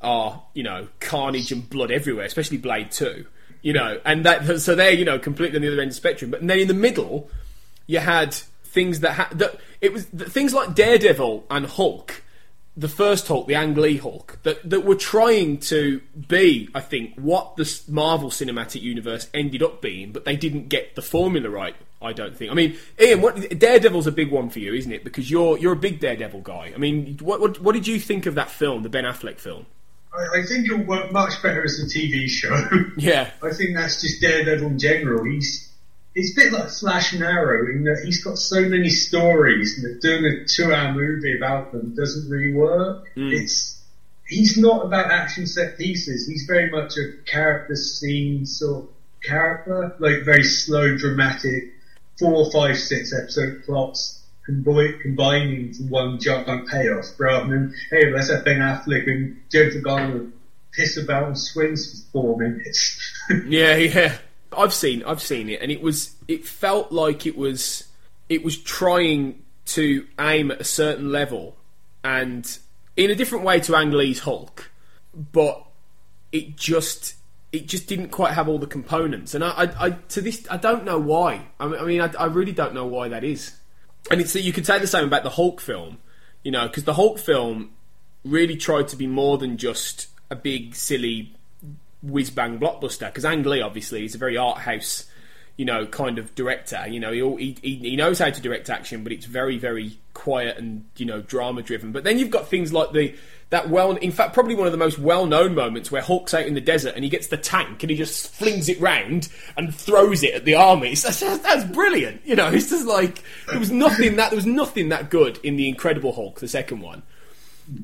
[0.00, 3.26] are, you know, carnage and blood everywhere, especially Blade 2.
[3.60, 6.00] You know, and that so they're, you know, completely on the other end of the
[6.00, 6.30] spectrum.
[6.30, 7.28] But then in the middle,
[7.86, 12.22] you had things that had that it was th- things like Daredevil and Hulk,
[12.78, 17.14] the first Hulk, the Ang Lee Hulk, that that were trying to be, I think,
[17.16, 21.74] what the Marvel Cinematic Universe ended up being, but they didn't get the formula right.
[22.00, 22.52] I don't think.
[22.52, 25.02] I mean, Ian, what, Daredevil's a big one for you, isn't it?
[25.02, 26.72] Because you're you're a big Daredevil guy.
[26.72, 29.66] I mean, what what, what did you think of that film, the Ben Affleck film?
[30.16, 32.68] I, I think it'll work much better as a TV show.
[32.96, 35.24] Yeah, I think that's just Daredevil in general.
[35.24, 35.67] He's
[36.14, 39.84] it's a bit like Flash and Arrow in that he's got so many stories and
[39.94, 43.08] that doing a two-hour movie about them doesn't really work.
[43.14, 43.28] Hmm.
[43.32, 43.80] It's
[44.26, 46.26] he's not about action set pieces.
[46.26, 48.90] He's very much a character scene sort of
[49.22, 51.74] character, like very slow, dramatic,
[52.18, 58.30] four, five, six episode plots combi- combining into one giant payoff, rather than hey, let's
[58.30, 60.26] have Ben Affleck and Jennifer Garner
[60.72, 63.00] piss about and swings for four minutes.
[63.46, 64.18] yeah, yeah.
[64.56, 67.88] I've seen I've seen it, and it was it felt like it was
[68.28, 71.56] it was trying to aim at a certain level,
[72.02, 72.58] and
[72.96, 74.70] in a different way to Ang Lee's Hulk,
[75.14, 75.64] but
[76.32, 77.14] it just
[77.52, 80.56] it just didn't quite have all the components, and I, I, I to this I
[80.56, 81.46] don't know why.
[81.60, 83.54] I mean, I, I really don't know why that is.
[84.10, 85.98] And it's that you could say the same about the Hulk film,
[86.42, 87.72] you know, because the Hulk film
[88.24, 91.34] really tried to be more than just a big silly
[92.02, 93.06] whiz bang blockbuster.
[93.06, 95.06] Because Ang Lee obviously is a very art house,
[95.56, 96.86] you know, kind of director.
[96.88, 100.58] You know, he, he he knows how to direct action, but it's very very quiet
[100.58, 101.92] and you know drama driven.
[101.92, 103.14] But then you've got things like the
[103.50, 106.46] that well, in fact, probably one of the most well known moments where Hulk's out
[106.46, 109.74] in the desert and he gets the tank and he just flings it round and
[109.74, 110.94] throws it at the army.
[110.94, 112.26] That's, that's brilliant.
[112.26, 115.56] You know, it's just like there was nothing that there was nothing that good in
[115.56, 117.02] the Incredible Hulk, the second one.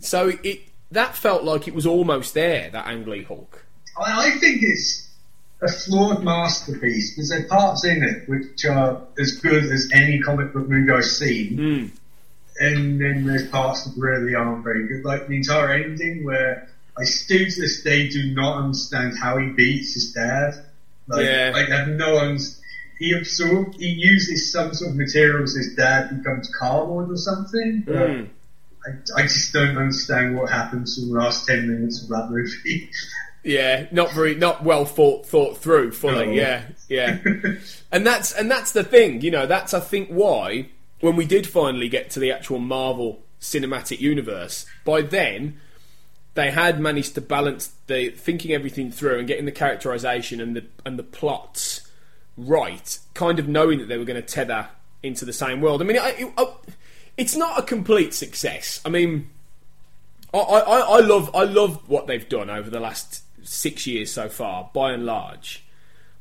[0.01, 2.69] So it that felt like it was almost there.
[2.71, 3.64] That Ang Lee Hulk.
[3.97, 5.03] I, I think it's
[5.63, 10.21] a flawed masterpiece because there are parts in it which are as good as any
[10.21, 11.57] comic book movie I've seen,
[12.59, 16.61] and then there's parts that really aren't very good, like the entire ending where
[16.97, 20.51] I still to this day do not understand how he beats his dad.
[21.09, 21.53] Like, Yeah.
[21.55, 22.61] I have no understanding.
[22.99, 27.83] he absorbs, he uses some sort of materials his dad becomes cardboard or something.
[27.85, 28.29] But Mm.
[28.87, 32.85] I, I just don't understand what happens in the last 10 minutes of that movie.
[33.45, 36.27] Yeah, not very, not well thought thought through fully.
[36.27, 36.33] No.
[36.33, 37.19] Yeah, yeah,
[37.93, 39.21] and that's and that's the thing.
[39.21, 40.69] You know, that's I think why
[41.01, 45.61] when we did finally get to the actual Marvel cinematic universe, by then
[46.33, 50.65] they had managed to balance the thinking everything through and getting the characterization and the
[50.87, 51.83] and the plots
[52.37, 54.69] right, kind of knowing that they were going to tether
[55.03, 55.83] into the same world.
[55.83, 56.47] I mean, I, it, I,
[57.17, 58.81] it's not a complete success.
[58.85, 59.31] I mean,
[60.33, 64.29] I, I, I love I love what they've done over the last six years so
[64.29, 65.65] far, by and large.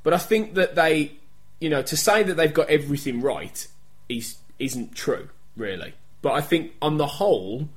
[0.04, 1.14] But I think that they,
[1.60, 3.68] you know, to say that they've got everything right
[4.10, 5.94] is isn't true, really.
[6.22, 7.70] But I think on the whole,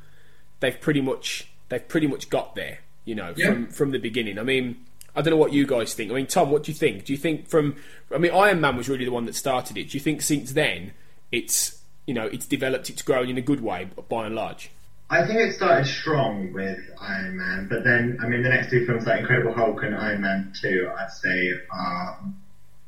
[0.61, 3.47] they've pretty much they've pretty much got there, you know, Yeah.
[3.47, 4.39] from from the beginning.
[4.39, 6.11] I mean, I don't know what you guys think.
[6.11, 7.05] I mean, Tom, what do you think?
[7.05, 7.77] Do you think from
[8.15, 9.91] I mean, Iron Man was really the one that started it.
[9.91, 10.93] Do you think since then
[11.33, 14.71] it's you know it's developed, it's grown in a good way, by and large?
[15.09, 18.85] I think it started strong with Iron Man, but then, I mean, the next two
[18.85, 22.19] films, like Incredible Hulk and Iron Man 2, I'd say are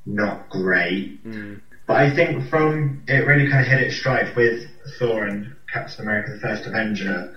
[0.05, 1.23] not great.
[1.25, 1.61] Mm.
[1.87, 4.67] But I think from, it really kind of hit its stride with
[4.99, 7.31] Thor and Captain America the First Avenger.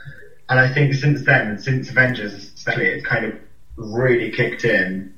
[0.50, 3.38] And I think since then, since Avengers especially, it's kind of
[3.78, 5.10] really kicked in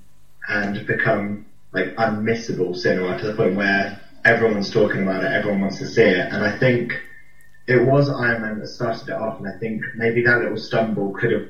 [0.48, 5.78] and become like unmissable cinema to the point where everyone's talking about it, everyone wants
[5.80, 6.32] to see it.
[6.32, 6.94] And I think
[7.68, 11.12] it was Iron Man that started it off, and I think maybe that little stumble
[11.14, 11.48] could have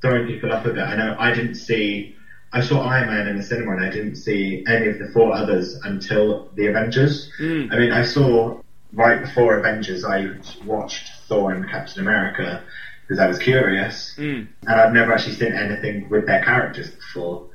[0.00, 0.82] thrown people up a bit.
[0.82, 2.16] I know I didn't see,
[2.52, 5.34] I saw Iron Man in the cinema, and I didn't see any of the four
[5.34, 7.30] others until the Avengers.
[7.38, 7.72] Mm.
[7.72, 8.60] I mean, I saw
[8.92, 10.30] right before Avengers, I
[10.64, 12.62] watched Thor and Captain America
[13.02, 14.48] because I was curious, mm.
[14.66, 17.48] and I've never actually seen anything with their characters before.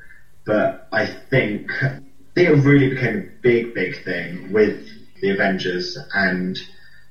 [0.45, 2.01] But I think, I
[2.35, 4.87] think it really became a big, big thing with
[5.21, 6.59] the Avengers, and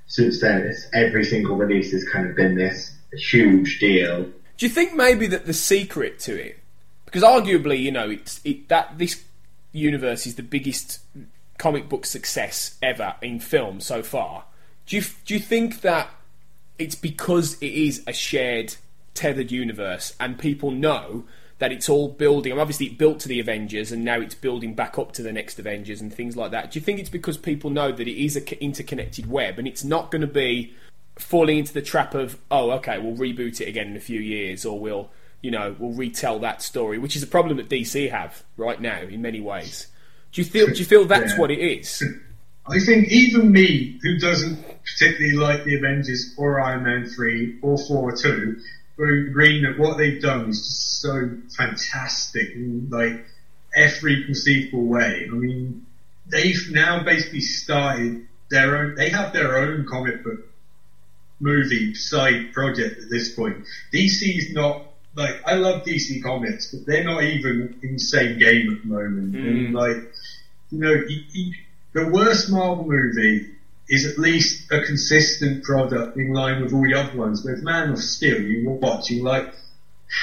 [0.06, 4.24] since then, it's, every single release has kind of been this huge deal.
[4.56, 6.58] Do you think maybe that the secret to it,
[7.04, 9.22] because arguably, you know, it's it, that this
[9.72, 11.00] universe is the biggest
[11.58, 14.44] comic book success ever in film so far.
[14.86, 16.10] Do you do you think that
[16.78, 18.76] it's because it is a shared
[19.14, 21.24] tethered universe and people know
[21.64, 22.52] that it's all building.
[22.52, 25.32] And obviously, it built to the Avengers, and now it's building back up to the
[25.32, 26.70] next Avengers and things like that.
[26.70, 29.66] Do you think it's because people know that it is a c- interconnected web, and
[29.66, 30.74] it's not going to be
[31.16, 34.66] falling into the trap of, oh, okay, we'll reboot it again in a few years,
[34.66, 38.42] or we'll, you know, we'll retell that story, which is a problem that DC have
[38.58, 39.86] right now in many ways.
[40.32, 40.66] Do you feel?
[40.66, 41.38] Do you feel that's Yeah.
[41.38, 42.02] what it is?
[42.66, 47.78] I think even me, who doesn't particularly like the Avengers or Iron Man 3 or
[47.78, 48.56] 4 or 2,
[48.96, 53.18] will agree that what they've done is just so fantastic in like
[53.74, 55.26] every conceivable way.
[55.30, 55.82] I mean,
[56.26, 58.16] they've now basically started
[58.50, 60.40] their own, they have their own comic book
[61.40, 63.62] movie side project at this point.
[63.92, 64.82] DC's not,
[65.16, 68.88] like, I love DC comics, but they're not even in the same game at the
[68.88, 69.32] moment.
[69.32, 69.46] Mm.
[69.46, 70.02] And like,
[70.70, 71.52] you know, you, you,
[71.92, 73.46] the worst Marvel movie
[73.88, 77.44] is at least a consistent product in line with all the other ones.
[77.44, 79.52] With Man of Steel, you were watching like,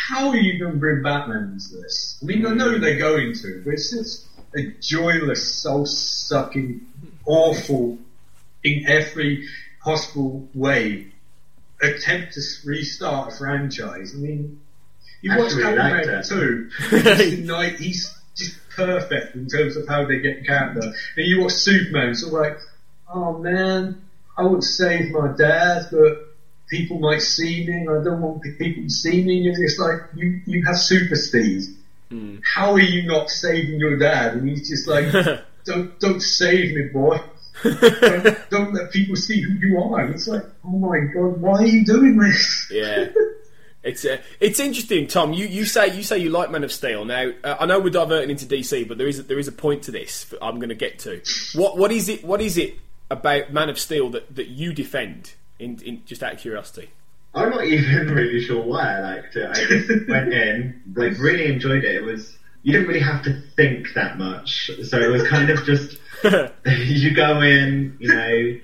[0.08, 2.20] how are you going to bring Batman into this?
[2.22, 6.82] I mean, I know they're going to, but it's just a joyless, soul-sucking,
[7.26, 7.98] awful,
[8.64, 9.48] in every
[9.84, 11.08] possible way,
[11.82, 14.14] attempt to restart a franchise.
[14.16, 14.62] I mean,
[15.22, 16.28] you watch Actually, Captain liked America it.
[16.28, 16.70] too.
[16.90, 20.82] He's just like he's just perfect in terms of how they get character.
[20.82, 20.96] And
[21.28, 22.58] you watch Superman, it's all like,
[23.14, 24.02] oh man,
[24.38, 26.36] I would save my dad, but
[26.70, 29.48] people might see me, and I don't want people to see me.
[29.48, 31.78] And it's like you you have super Steve.
[32.44, 34.34] How are you not saving your dad?
[34.34, 35.12] And he's just like,
[35.66, 37.20] don't don't save me, boy.
[37.64, 40.02] don't, don't let people see who you are.
[40.02, 42.68] And it's like, oh my god, why are you doing this?
[42.72, 43.08] Yeah.
[43.84, 45.34] It's uh, it's interesting, Tom.
[45.34, 47.04] You, you say you say you like Man of Steel.
[47.04, 49.52] Now uh, I know we're diverting into DC, but there is a, there is a
[49.52, 51.20] point to this I'm going to get to.
[51.56, 52.24] What what is it?
[52.24, 52.78] What is it
[53.12, 55.34] about Man of Steel that, that you defend?
[55.60, 56.90] In, in just out of curiosity.
[57.34, 59.50] I'm not even really sure why I liked it.
[59.50, 61.96] I just went in, like, really enjoyed it.
[61.96, 64.72] It was, you didn't really have to think that much.
[64.84, 65.98] So it was kind of just,
[66.66, 68.60] you go in, you know,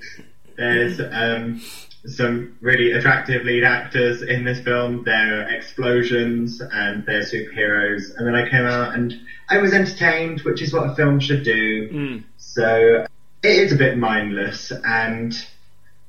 [0.58, 1.62] there's um,
[2.06, 5.04] some really attractive lead actors in this film.
[5.04, 8.16] There are explosions and they're superheroes.
[8.18, 9.14] And then I came out and
[9.50, 12.24] I was entertained, which is what a film should do.
[12.38, 13.06] So
[13.48, 15.34] it is a bit mindless and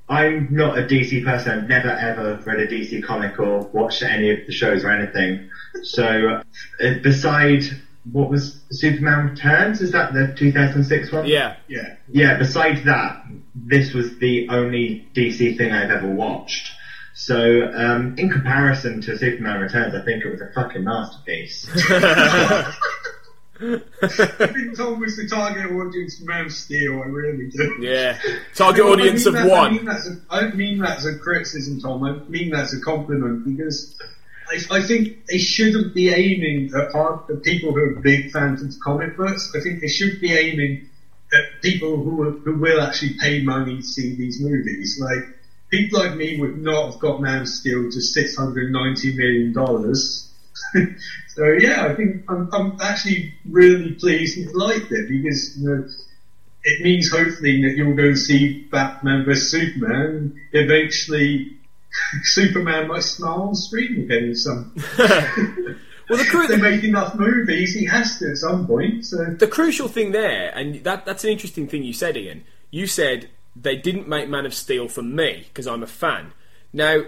[0.08, 1.58] I'm not a DC person.
[1.58, 5.50] I've never ever read a DC comic or watched any of the shows or anything.
[5.82, 6.40] So,
[6.80, 7.64] uh, beside
[8.10, 9.82] what was Superman Returns?
[9.82, 11.26] Is that the 2006 one?
[11.26, 11.56] Yeah.
[11.68, 11.96] Yeah.
[12.08, 13.24] Yeah, besides that,
[13.54, 16.72] this was the only DC thing I've ever watched.
[17.14, 21.68] So, um, in comparison to Superman Returns, I think it was a fucking masterpiece.
[23.60, 27.76] I think Tom was the target audience for Man of Steel, I really do.
[27.80, 28.18] Yeah.
[28.54, 31.06] Target No, I audience mean of that- I, mean a, I don't mean that as
[31.06, 32.04] a criticism, Tom.
[32.04, 33.98] I mean that's a compliment because
[34.50, 38.80] I, I think they shouldn't be aiming at, at people who are big fans of
[38.80, 39.52] comic books.
[39.56, 40.88] I think they should be aiming
[41.32, 44.98] at people who are, who will actually pay money to see these movies.
[45.00, 45.36] Like
[45.70, 49.52] people like me would not have got Man of Steel to six hundred ninety million
[49.52, 50.32] dollars.
[51.38, 55.88] so yeah, I think I'm, I'm actually really pleased and liked it because you know
[56.64, 60.34] it means hopefully that you'll go see Batman vs Superman.
[60.52, 61.52] Eventually,
[62.22, 64.34] Superman might smile on screen again.
[64.34, 64.74] Some
[66.08, 69.04] Well, the, cru- they make enough movies, he has to at some point.
[69.04, 72.42] So the crucial thing there, and that that's an interesting thing you said, Ian.
[72.72, 76.32] You said they didn't make Man of Steel for me because I'm a fan.
[76.72, 77.02] Now,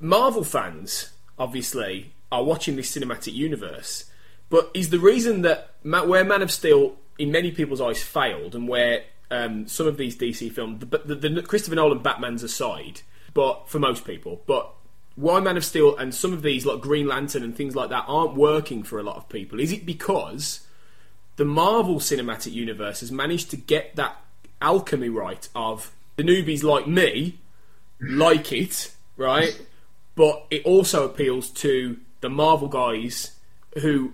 [0.00, 4.04] Marvel fans obviously are watching this cinematic universe,
[4.50, 8.68] but is the reason that where Man of Steel, in many people's eyes, failed, and
[8.68, 13.02] where um, some of these DC films, the, the, the Christopher Nolan Batman's aside,
[13.34, 14.74] but for most people, but
[15.16, 18.04] why Man of Steel and some of these like Green Lantern and things like that
[18.06, 19.58] aren't working for a lot of people?
[19.58, 20.60] Is it because
[21.36, 24.16] the Marvel Cinematic Universe has managed to get that
[24.60, 27.38] alchemy right of the newbies like me
[28.00, 29.60] like it, right?
[30.14, 33.32] But it also appeals to the Marvel guys
[33.82, 34.12] who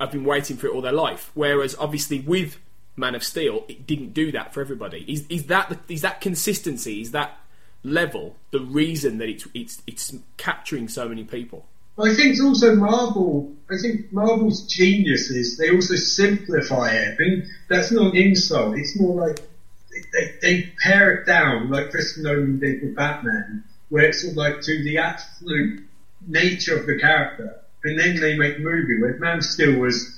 [0.00, 1.30] have been waiting for it all their life.
[1.34, 2.58] Whereas obviously with
[2.96, 5.04] Man of Steel, it didn't do that for everybody.
[5.08, 7.00] Is, is that that consistency?
[7.00, 7.38] Is that
[7.84, 11.66] level the reason that it's it's it's capturing so many people?
[11.98, 13.52] I think it's also Marvel.
[13.70, 18.76] I think Marvel's genius is they also simplify it, and that's not an insult.
[18.78, 19.40] It's more like
[19.90, 24.36] they, they, they pare it down, like Chris Nolan did with Batman, where it's of
[24.36, 25.87] like to the absolute
[26.28, 28.96] nature of the character, and then they make movie.
[28.98, 30.08] Where Man of Steel was,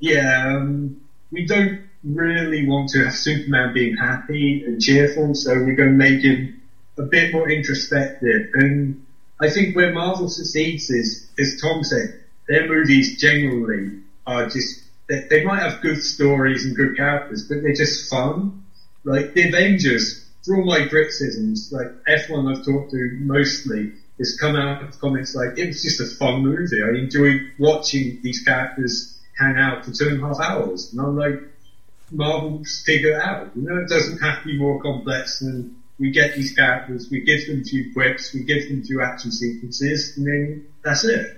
[0.00, 0.94] yeah, um,
[1.32, 5.96] we don't really want to have Superman being happy and cheerful, so we're going to
[5.96, 6.50] make him
[6.98, 8.94] a bit more introspective and.
[9.40, 12.10] I think where Marvel succeeds is, as Tom said,
[12.48, 13.92] their movies generally
[14.26, 18.52] are just, they, they might have good stories and good characters, but they're just fun.
[19.04, 23.90] Like the Avengers, for all my criticisms, like F1 I've talked to mostly,
[24.20, 26.82] has come out of comments like, it was just a fun movie.
[26.82, 30.92] I enjoyed watching these characters hang out for two and a half hours.
[30.92, 31.40] And I'm like,
[32.12, 33.50] Marvel figure out.
[33.56, 37.20] You know, it doesn't have to be more complex than we get these characters, we
[37.20, 41.36] give them few quips, we give them few action sequences, and then that's it.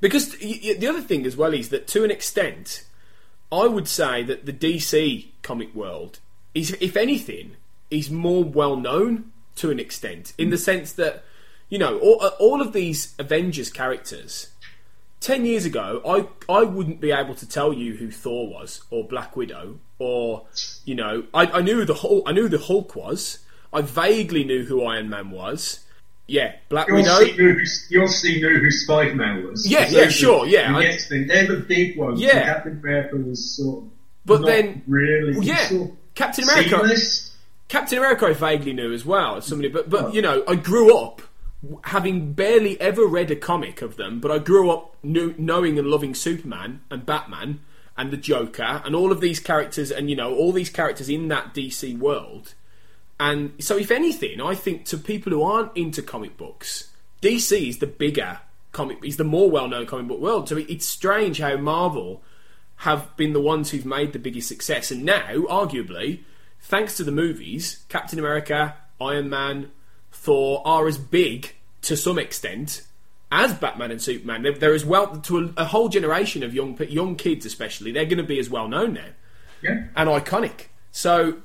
[0.00, 2.84] Because the other thing as well is that to an extent,
[3.52, 6.18] I would say that the DC comic world
[6.54, 7.52] is, if anything,
[7.90, 11.22] is more well known to an extent in the sense that
[11.70, 14.48] you know all, uh, all of these Avengers characters.
[15.20, 19.04] Ten years ago, I I wouldn't be able to tell you who Thor was or
[19.06, 20.46] Black Widow or
[20.84, 23.38] you know I, I knew the whole I knew the Hulk was.
[23.72, 25.80] I vaguely knew who Iron Man was.
[26.26, 27.20] Yeah, Black You Widow.
[27.20, 29.66] knew you obviously knew who Spider-Man was.
[29.68, 31.26] Yeah, yeah, sure, yeah, the I- thing.
[31.26, 32.20] They're the big ones.
[32.20, 32.44] Yeah.
[32.44, 33.90] Captain America was sort of
[34.24, 37.36] But then- really, well, yeah, sort of Captain America- seamless.
[37.68, 40.96] Captain America I vaguely knew as well as somebody, but but you know I grew
[40.96, 41.20] up
[41.84, 45.88] having barely ever read a comic of them, but I grew up knew, knowing and
[45.88, 47.60] loving Superman and Batman
[47.96, 51.28] and the Joker and all of these characters and you know all these characters in
[51.28, 52.54] that DC world.
[53.18, 56.90] And so, if anything, I think to people who aren't into comic books,
[57.20, 58.40] DC is the bigger
[58.72, 60.48] comic, is the more well-known comic book world.
[60.48, 62.22] So it's strange how Marvel
[62.76, 66.20] have been the ones who've made the biggest success, and now, arguably,
[66.60, 69.70] thanks to the movies, Captain America, Iron Man,
[70.20, 72.82] Thor are as big to some extent
[73.32, 74.42] as Batman and Superman.
[74.42, 77.92] They're, they're as well to a, a whole generation of young young kids, especially.
[77.92, 79.08] They're going to be as well known now
[79.62, 79.84] Yeah.
[79.96, 80.66] and iconic.
[80.92, 81.36] So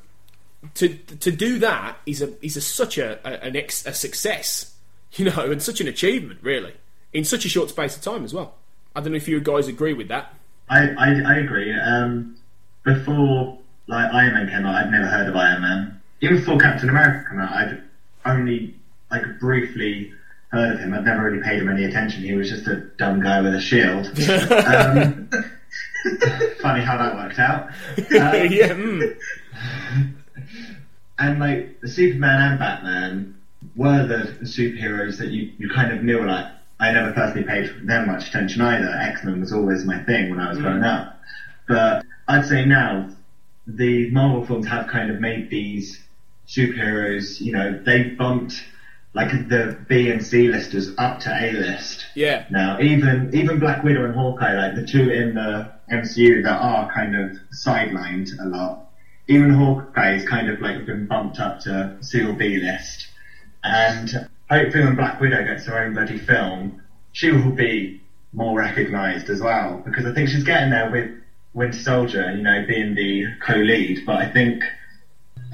[0.76, 4.76] to to do that is a is a, such a, a an ex, a success,
[5.14, 6.74] you know, and such an achievement, really,
[7.14, 8.56] in such a short space of time as well.
[8.96, 10.34] I don't know if you guys agree with that.
[10.70, 11.72] I, I, I agree.
[11.80, 12.38] Um,
[12.84, 16.02] before like Iron Man came out, I'd never heard of Iron Man.
[16.22, 17.84] Even before Captain America came out, I'd
[18.26, 18.76] only
[19.12, 20.12] like briefly
[20.50, 20.94] heard of him.
[20.94, 22.24] I'd never really paid him any attention.
[22.24, 24.08] He was just a dumb guy with a shield.
[24.66, 25.30] um,
[26.62, 27.70] funny how that worked out.
[27.98, 29.18] Um, yeah, mm.
[31.20, 33.36] and like the Superman and Batman
[33.76, 36.46] were the superheroes that you, you kind of knew like
[36.80, 38.88] I never personally paid them much attention either.
[38.88, 41.20] X Men was always my thing when I was growing up.
[41.68, 43.10] But I'd say now
[43.68, 46.02] the Marvel films have kind of made these
[46.48, 47.40] superheroes.
[47.42, 48.64] You know, they bumped
[49.14, 52.06] like the B and C listers up to A list.
[52.16, 52.46] Yeah.
[52.52, 56.92] Now, even even Black Widow and Hawkeye, like the two in the MCU that are
[56.92, 58.90] kind of sidelined a lot,
[59.28, 63.08] even Hawkeye's kind of like been bumped up to C or B list.
[63.64, 66.82] And hopefully when Black Widow gets her own bloody film,
[67.14, 68.02] she will be
[68.34, 69.82] more recognised as well.
[69.86, 71.10] Because I think she's getting there with
[71.54, 74.06] Winter Soldier, you know, being the co-lead.
[74.06, 74.62] But I think,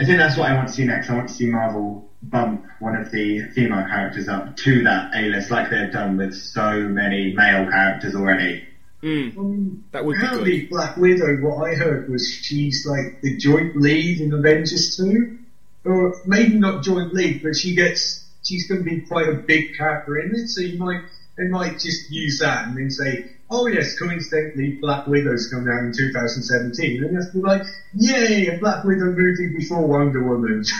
[0.01, 1.11] I think that's what I want to see next.
[1.11, 5.51] I want to see Marvel bump one of the female characters up to that A-list
[5.51, 8.65] like they've done with so many male characters already.
[9.03, 9.81] Mm.
[9.91, 10.69] That would be Apparently, good.
[10.71, 15.37] Black Widow, what I heard was she's like the joint lead in Avengers 2.
[15.85, 19.77] Or maybe not joint lead, but she gets, she's going to be quite a big
[19.77, 21.01] character in it, so you might,
[21.37, 25.83] they might just use that and then say, oh yes, coincidentally, Black Widow's coming out
[25.83, 27.03] in 2017.
[27.03, 30.63] And just be like, yay, a Black Widow movie before Wonder Woman.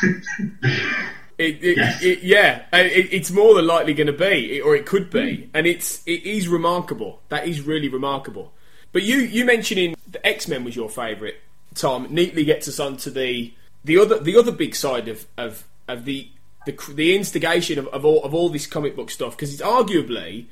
[1.38, 5.09] It, it, it, yeah, it, it's more than likely going to be, or it could
[5.09, 5.49] be, hmm.
[5.55, 7.19] and it's it is remarkable.
[7.30, 8.53] That is really remarkable.
[8.91, 11.36] But you you mentioning the X Men was your favourite,
[11.74, 16.05] Tom, neatly gets us onto the the other the other big side of of, of
[16.05, 16.30] the,
[16.67, 20.45] the the instigation of, of all of all this comic book stuff because it's arguably,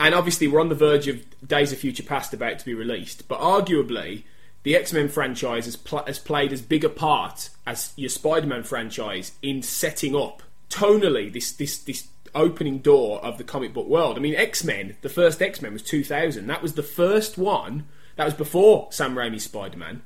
[0.00, 3.28] and obviously we're on the verge of Days of Future Past about to be released,
[3.28, 4.24] but arguably
[4.62, 8.46] the X Men franchise has, pl- has played as big a part as your Spider
[8.46, 13.86] Man franchise in setting up tonally this this this opening door of the comic book
[13.86, 14.16] world.
[14.16, 16.46] I mean, X Men, the first X Men was 2000.
[16.46, 17.86] That was the first one.
[18.16, 20.02] That was before Sam Raimi's Spider Man,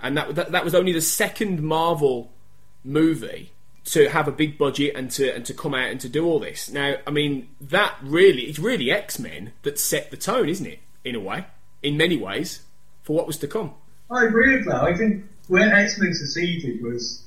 [0.00, 2.32] and that, that that was only the second Marvel
[2.82, 3.52] movie
[3.86, 6.40] to have a big budget and to and to come out and to do all
[6.40, 6.70] this.
[6.70, 10.80] Now, I mean, that really it's really X Men that set the tone, isn't it?
[11.04, 11.46] In a way,
[11.82, 12.62] in many ways,
[13.02, 13.74] for what was to come.
[14.10, 14.82] I agree with that.
[14.82, 17.24] I think where X Men succeeded was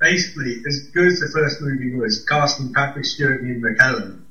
[0.00, 4.22] basically as good as the first movie was, casting Patrick Stewart and McKellen.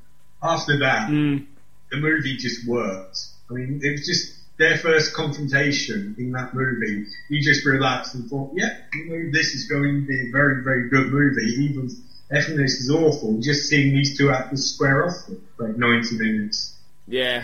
[0.44, 1.46] After that, mm.
[1.92, 3.20] the movie just worked.
[3.50, 7.01] I mean, it was just their first confrontation in that movie.
[7.30, 10.60] You just relaxed and thought, yeah, you know, this is going to be a very,
[10.62, 11.47] very good movie.
[11.57, 11.89] Even
[12.30, 16.72] if this is awful, just seeing these two actors square off for like 90 minutes.
[17.07, 17.41] Yeah.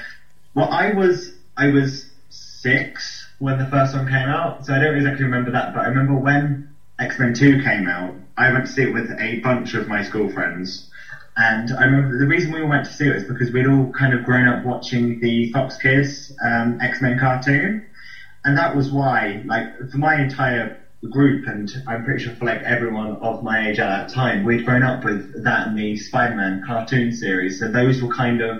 [0.54, 4.96] Well, I was I was six when the first one came out, so I don't
[4.96, 5.72] exactly remember that.
[5.72, 6.66] But I remember when
[7.00, 10.02] X Men Two came out, I went to see it with a bunch of my
[10.02, 10.84] school friends,
[11.36, 13.90] and I remember the reason we all went to see it was because we'd all
[13.90, 17.82] kind of grown up watching the Fox Kids um, X Men cartoon,
[18.44, 20.72] and that was why, like, for my entire
[21.10, 24.64] group, and I'm pretty sure for like everyone of my age at that time, we'd
[24.64, 27.58] grown up with that and the Spider-Man cartoon series.
[27.58, 28.60] So those were kind of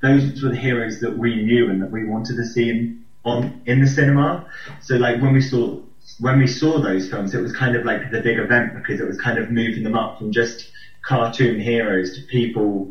[0.00, 2.88] those were the heroes that we knew and that we wanted to see in
[3.24, 4.42] on in the cinema.
[4.80, 5.76] So like when we saw
[6.18, 9.06] when we saw those films, it was kind of like the big event because it
[9.06, 10.68] was kind of moving them up from just
[11.06, 12.90] cartoon heroes to people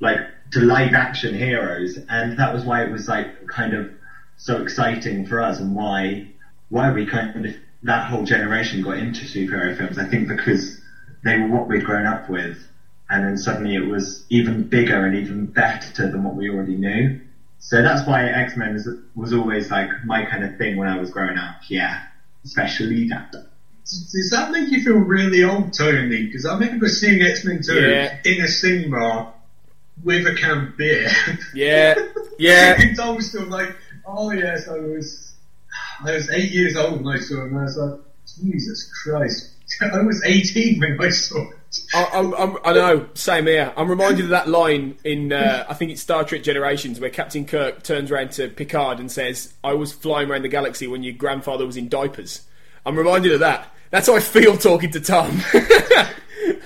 [0.00, 3.88] like to live action heroes, and that was why it was like kind of
[4.36, 6.26] so exciting for us and why
[6.68, 7.52] why we kind of
[7.82, 9.98] that whole generation got into superhero films.
[9.98, 10.78] I think because
[11.22, 12.56] they were what we'd grown up with,
[13.08, 17.14] and then suddenly it was even bigger and even better than what we already knew.
[17.58, 20.96] So that's why X Men was, was always like my kind of thing when I
[20.96, 21.56] was growing up.
[21.68, 21.98] Yeah,
[22.44, 23.32] especially that.
[23.84, 26.26] Does that make you feel really old, Tony?
[26.26, 28.18] Because I remember seeing X Men 2 Yeah.
[28.24, 29.32] in a cinema
[30.04, 31.10] with a can of beer.
[31.54, 31.94] Yeah,
[32.38, 32.80] yeah.
[32.80, 33.74] and I was still like,
[34.06, 35.34] oh yes, I was,
[36.04, 38.00] I was eight years old when I saw it, and I was like,
[38.40, 39.50] Jesus Christ.
[39.82, 41.56] I was 18 when I saw it.
[41.94, 43.72] I, I'm, I'm, I know, same here.
[43.76, 47.46] I'm reminded of that line in, uh, I think it's Star Trek Generations, where Captain
[47.46, 51.14] Kirk turns around to Picard and says, I was flying around the galaxy when your
[51.14, 52.42] grandfather was in diapers.
[52.84, 53.68] I'm reminded of that.
[53.90, 55.40] That's how I feel talking to Tom.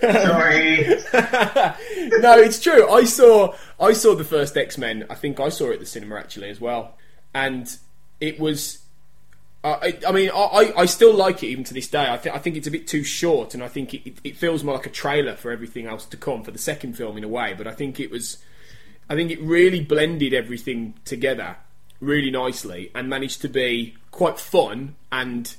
[0.01, 0.87] Sorry.
[2.21, 2.89] no, it's true.
[2.89, 5.07] I saw I saw the first X Men.
[5.11, 6.97] I think I saw it at the cinema actually as well,
[7.35, 7.77] and
[8.21, 8.79] it was.
[9.65, 12.07] Uh, I, I mean, I, I still like it even to this day.
[12.09, 14.37] I, th- I think it's a bit too short, and I think it, it, it
[14.37, 17.25] feels more like a trailer for everything else to come for the second film in
[17.25, 17.53] a way.
[17.57, 18.39] But I think it was,
[19.11, 21.57] I think it really blended everything together
[22.01, 25.57] really nicely and managed to be quite fun and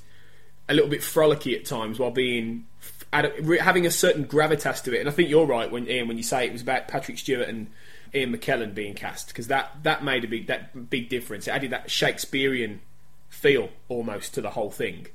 [0.68, 2.66] a little bit frolicky at times while being
[3.12, 5.00] having a certain gravitas to it.
[5.00, 7.48] And I think you're right when Ian when you say it was about Patrick Stewart
[7.48, 7.68] and
[8.14, 11.48] Ian McKellen being cast because that that made a big that big difference.
[11.48, 12.80] It added that Shakespearean
[13.28, 15.06] feel almost to the whole thing.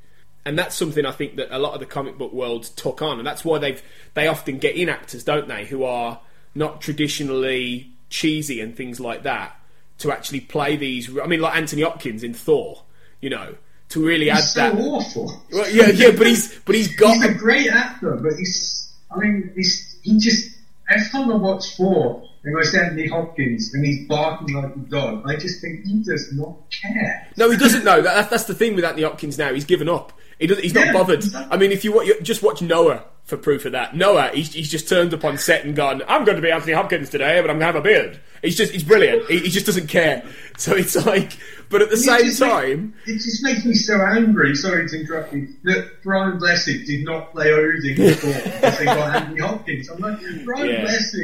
[0.45, 3.17] And that's something I think that a lot of the comic book world took on,
[3.17, 3.81] and that's why they've
[4.13, 6.19] they often get in actors, don't they, who are
[6.55, 9.57] not traditionally cheesy and things like that
[9.99, 11.17] to actually play these.
[11.17, 12.83] I mean, like Anthony Hopkins in Thor,
[13.21, 13.55] you know,
[13.93, 14.79] to really He's add so that.
[14.79, 15.43] awful.
[15.51, 17.13] Well, yeah, yeah, but he's but he's got.
[17.15, 18.91] He's a great actor, but he's.
[19.11, 20.49] I mean, he's he just.
[20.89, 24.79] Every time I watch Thor and I see Anthony Hopkins and he's barking like a
[24.79, 27.27] dog, I just think he does not care.
[27.37, 28.01] No, he doesn't know.
[28.01, 29.53] That, that's the thing with Anthony Hopkins now.
[29.53, 30.11] He's given up.
[30.43, 31.19] He does, he's not Yeah, bothered.
[31.19, 31.55] exactly.
[31.55, 33.95] I mean, if you, you just watch Noah for proof of that.
[33.95, 36.73] Noah, he's, he's just turned up on set and gone, I'm going to be Anthony
[36.73, 38.19] Hopkins today, but I'm going to have a beard.
[38.41, 39.29] He's just, he's brilliant.
[39.29, 40.23] He, he just doesn't care.
[40.57, 41.31] So it's like,
[41.69, 44.53] but at the It same just make- time, it just makes me so angry.
[44.55, 45.47] Sorry to interrupt you.
[45.63, 49.89] That Brian Blessed did not play Odin before because they got Anthony Hopkins.
[49.89, 50.81] I'm like, Brian Yeah.
[50.81, 51.17] Blessed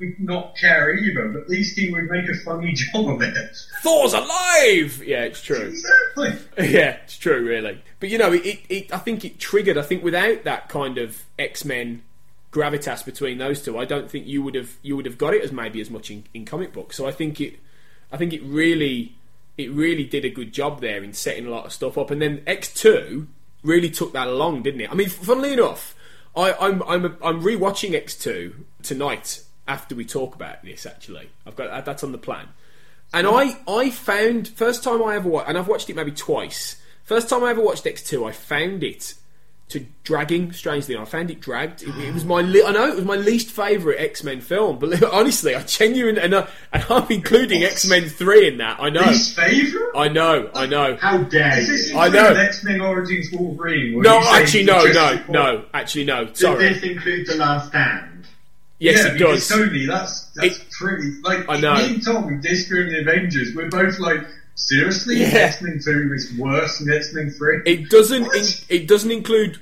[0.00, 3.56] would not care either, but at least he would make a funny job of it.
[3.82, 5.02] Thor's alive!
[5.04, 5.56] Yeah, it's true.
[5.56, 6.32] Exactly.
[6.70, 7.82] yeah, it's true, really.
[8.00, 9.78] But you know, it, it, it, I think it triggered.
[9.78, 12.02] I think without that kind of X Men
[12.52, 15.42] gravitas between those two, I don't think you would have you would have got it
[15.42, 16.96] as maybe as much in, in comic books.
[16.96, 17.58] So I think it,
[18.12, 19.16] I think it really,
[19.56, 22.10] it really did a good job there in setting a lot of stuff up.
[22.10, 23.28] And then X two
[23.62, 24.90] really took that along, didn't it?
[24.90, 25.94] I mean, funnily enough,
[26.36, 30.86] I, I'm I'm I'm rewatching X two tonight after we talk about this.
[30.86, 32.48] Actually, I've got that's on the plan.
[33.12, 36.80] And I, I found first time I ever watched, and I've watched it maybe twice.
[37.04, 39.14] First time I ever watched X two, I found it
[39.68, 40.52] to dragging.
[40.52, 41.82] Strangely, I found it dragged.
[41.82, 44.78] It, it was my, le- I know it was my least favourite X Men film.
[44.78, 48.80] But honestly, I genuinely, and, I, and I'm including X Men three in that.
[48.80, 49.92] I know, Least favourite?
[49.94, 50.96] I know, I know.
[50.96, 51.96] How dare you?
[51.96, 52.34] I know.
[52.34, 54.00] X Men Origins Wolverine?
[54.00, 55.64] No, actually, no, no, no.
[55.72, 56.24] Actually, no.
[56.24, 56.70] Does Sorry.
[56.72, 58.13] this include The Last Stand?
[58.78, 59.58] Yes, yeah, it because does.
[59.58, 61.12] Tony, that's that's It- pretty.
[61.22, 61.74] Like I know.
[61.74, 64.20] me and Tom with Disco and the Avengers, we're both like,
[64.56, 65.28] seriously, Yeah.
[65.28, 67.60] X Men Two is worse than X Men Three.
[67.66, 68.24] It doesn't.
[68.34, 69.60] In, it doesn't include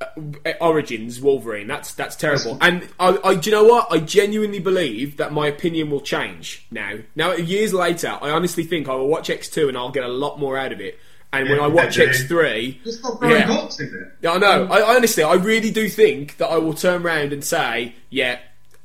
[0.00, 1.66] uh, Origins Wolverine.
[1.66, 2.58] That's that's terrible.
[2.60, 3.88] And I, I, do you know what?
[3.92, 6.94] I genuinely believe that my opinion will change now.
[7.14, 10.08] Now, years later, I honestly think I will watch X two and I'll get a
[10.08, 10.98] lot more out of it.
[11.32, 11.98] And when I watch.
[11.98, 13.66] X three, It's not Yeah.
[13.66, 13.90] Is it?
[14.22, 14.66] yeah, I know.
[14.70, 18.38] I, I honestly, I really do think that I will turn around and say, yeah,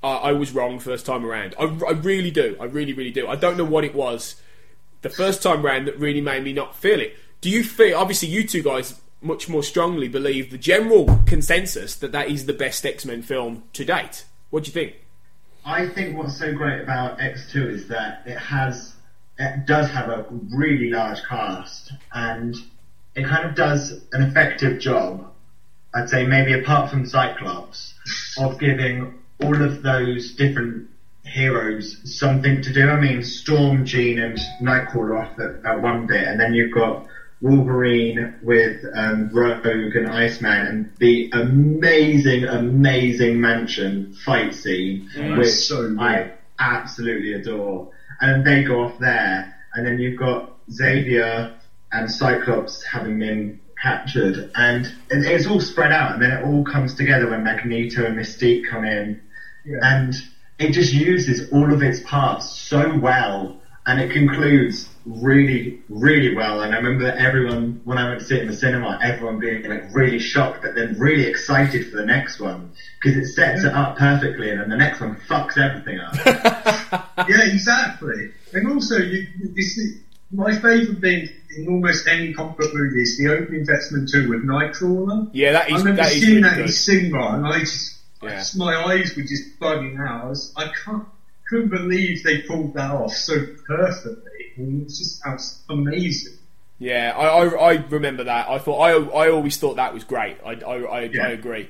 [0.04, 1.56] I, I was wrong first time around.
[1.60, 2.56] I, I really do.
[2.60, 3.28] I really, really do.
[3.28, 4.36] I don't know what it was
[5.02, 7.16] the first time round that really made me not feel it.
[7.42, 7.98] Do you feel?
[7.98, 12.54] Obviously, you two guys much more strongly believe the general consensus that that is the
[12.54, 14.26] best X Men film to date.
[14.50, 14.96] What do you think?
[15.66, 18.96] I think what's so great about X2 is that it has,
[19.38, 20.26] it does have a
[20.56, 22.56] really large cast, and
[23.14, 25.30] it kind of does an effective job.
[25.94, 27.94] I'd say maybe apart from Cyclops,
[28.38, 30.86] of giving all of those different
[31.24, 32.88] heroes something to do.
[32.88, 37.02] I mean, Storm, Jean, and Nightcrawler off at, at one bit, and then you've got
[37.42, 45.04] Wolverine with um, Rogue and Iceman, and the amazing, amazing mansion fight scene,
[45.38, 45.96] which so.
[45.98, 46.30] I
[46.60, 47.88] absolutely adore.
[48.20, 51.50] And they go off there, and then you've got Xavier
[51.92, 56.94] and Cyclops having been captured, and it's all spread out, and then it all comes
[56.94, 59.18] together when Magneto and Mystique come in,
[59.66, 59.80] Yeah.
[59.82, 60.16] and
[60.60, 66.62] it just uses all of its parts so well, and it concludes really, really well.
[66.62, 69.64] And I remember everyone, when I went to see it in the cinema, everyone being
[69.64, 73.74] like really shocked, but then really excited for the next one because it sets it
[73.74, 76.14] up perfectly, and then the next one fucks everything up.
[77.30, 78.32] yeah, exactly.
[78.54, 79.28] And also, you,
[79.62, 80.02] see,
[80.32, 84.30] my favourite thing in almost any comic book movie is the opening X Men Two
[84.30, 85.30] with Nightcrawler.
[85.34, 86.74] Yeah, that I remember that is seeing really that in good.
[86.74, 88.30] cinema, and I just, Yeah.
[88.40, 90.26] just- my eyes were just bugging out.
[90.26, 91.06] I, was, I can't,
[91.50, 93.36] couldn't believe they pulled that off so
[93.68, 94.32] perfectly.
[94.58, 96.34] I mean, it's just amazing.
[96.80, 98.50] Yeah, I, I, I remember that.
[98.50, 100.38] I thought I, I always thought that was great.
[100.46, 101.28] I, I, I, Yeah.
[101.28, 101.70] I agree.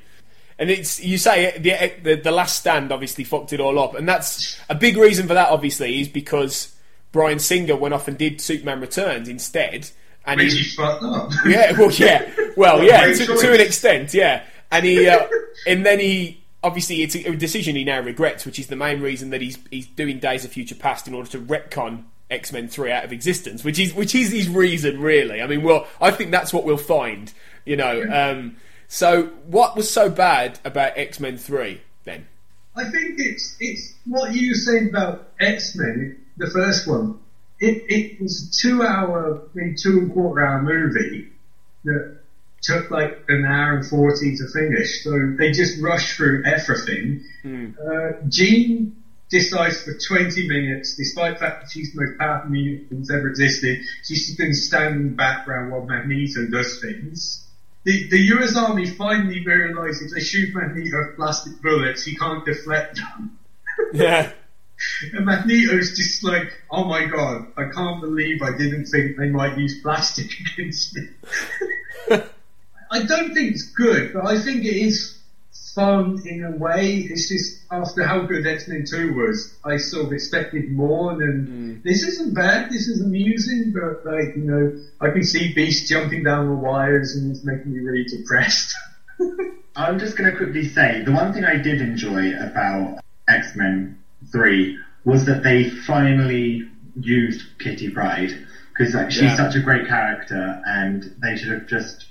[0.59, 4.07] And it's you say the, the the last stand obviously fucked it all up, and
[4.07, 5.49] that's a big reason for that.
[5.49, 6.75] Obviously, is because
[7.13, 9.89] Bryan Singer went off and did Superman Returns instead,
[10.25, 11.31] and Which he, he fucked up.
[11.45, 14.43] yeah, well, yeah, well, yeah, to, to an extent, yeah.
[14.69, 15.27] And he, uh,
[15.65, 19.29] and then he, obviously, it's a, decision he now regrets, which is the main reason
[19.31, 22.91] that he's he's doing Days of Future Past in order to retcon X Men Three
[22.91, 25.41] out of existence, which is which is his reason, really.
[25.41, 27.31] I mean, well, I think that's what we'll find,
[27.65, 28.03] you know.
[28.11, 28.57] Um,
[28.87, 32.27] so, what was so bad about X Men Three then?
[32.75, 37.19] I think it's it's what you were saying about X Men, the first one.
[37.59, 41.29] It it was a two hour, maybe two and a quarter hour movie
[41.83, 42.18] that
[42.61, 45.03] took like an hour and forty to finish.
[45.03, 47.23] So they just rushed through everything.
[47.45, 48.95] Uh, Jean
[49.29, 53.29] decides for 20 minutes, despite the fact that she's the most powerful mutant that's ever
[53.29, 57.45] existed, she's just been standing in the background while Magneto does things.
[57.83, 62.43] The, the US Army finally realises if they shoot Magneto with plastic bullets, he can't
[62.43, 63.37] deflect them.
[63.93, 64.33] Yeah,
[65.13, 69.57] And Magneto's just like, oh my god, I can't believe I didn't think they might
[69.57, 71.07] use plastic against me.
[72.91, 75.19] I don't think it's good, but I think it is
[75.75, 76.97] fun in a way.
[76.97, 81.11] It's just after how good X Men Two was, I sort of expected more.
[81.11, 81.83] And mm.
[81.83, 82.69] this isn't bad.
[82.69, 87.15] This is amusing, but like you know, I can see Beast jumping down the wires,
[87.15, 88.75] and it's making me really depressed.
[89.75, 93.99] I'm just going to quickly say the one thing I did enjoy about X Men
[94.31, 96.67] 3 was that they finally
[96.99, 98.45] used Kitty Pryde
[98.77, 99.37] because like, she's Yeah.
[99.37, 102.08] such a great character and they should have just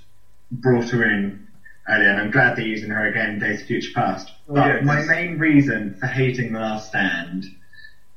[0.51, 1.47] brought her in
[1.87, 2.09] earlier.
[2.09, 4.31] And I'm glad they're using her again in Days of Future Past.
[4.47, 7.45] Oh, But yeah, my main reason for hating The Last Stand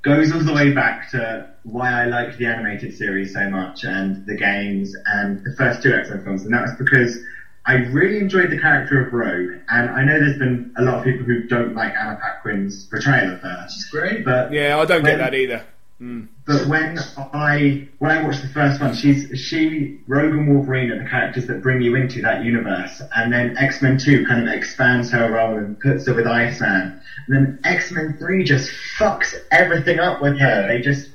[0.02, 4.26] goes all the way back to why I like the animated series so much and
[4.26, 7.22] the games and the first two X-Men films, and that was because
[7.64, 11.04] I really enjoyed the character of Rogue, and I know there's been a lot of
[11.04, 13.62] people who don't like Anna Paquin's portrayal of her.
[13.64, 14.24] It's great.
[14.24, 15.64] But Yeah, I don't get that either.
[15.98, 16.24] Hmm.
[16.44, 16.98] But when
[17.32, 21.46] I when I watched the first one, she's she Rogue and Wolverine are the characters
[21.46, 25.30] that bring you into that universe, and then X Men Two kind of expands her
[25.30, 26.92] role and puts her with Iceman,
[27.26, 28.68] and then X Men Three just
[28.98, 30.66] fucks everything up with her.
[30.66, 31.10] They just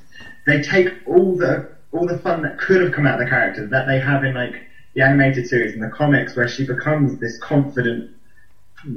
[0.46, 1.62] they take all the
[1.92, 4.32] all the fun that could have come out of the character that they have in
[4.32, 4.62] like
[4.94, 8.06] the animated series and the comics, where she becomes this confident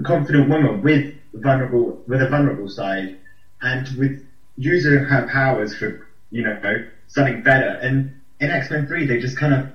[0.04, 3.12] confident woman with vulnerable with a vulnerable side.
[3.62, 4.18] And with
[4.56, 5.98] using her powers for
[6.32, 7.78] you know something better.
[7.82, 9.68] And in X-Men 3 they just kind of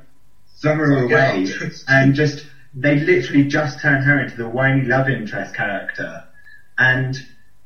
[0.61, 1.47] throw her away
[1.89, 6.25] and just they literally just turn her into the whiny love interest character.
[6.77, 7.17] And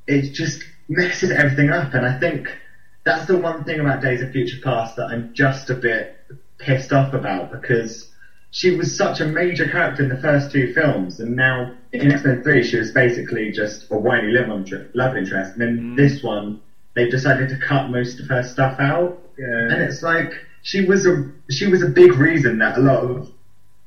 [0.07, 1.95] it just messes everything up.
[1.95, 2.59] And I think
[3.05, 6.13] that's the one thing about Days of Future Past that I'm just a bit
[6.59, 8.07] pissed off about because
[8.51, 12.43] she was such a major character in the first two films, and now in X-Men
[12.43, 16.59] 3 she was basically just a whiny love inter- love interest, and in this one
[16.95, 20.33] they've decided to cut most of her stuff out, and it's like
[20.63, 23.31] she was a she was a big reason that a lot of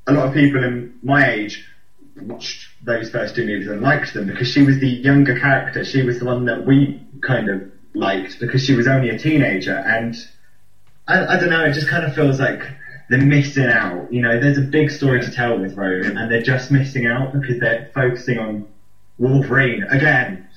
[0.07, 1.65] a lot of people in my age
[2.15, 5.83] watched those first two movies and liked them because she was the younger character.
[5.83, 9.75] She was the one that we kind of liked because she was only a teenager,
[9.75, 10.15] and
[11.07, 11.63] I, I don't know.
[11.63, 12.63] It just kind of feels like
[13.09, 14.11] they're missing out.
[14.11, 17.33] You know, there's a big story to tell with Rogue, and they're just missing out
[17.33, 18.65] because they're focusing on
[19.17, 20.47] Wolverine again.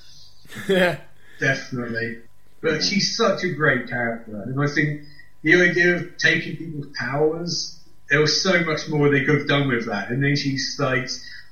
[0.69, 0.99] Yeah.
[1.41, 2.19] Definitely.
[2.61, 5.03] But she's such a great character, and I think
[5.43, 7.79] the idea of taking people's powers,
[8.11, 11.09] there was so much more they could have done with that, and then she's like,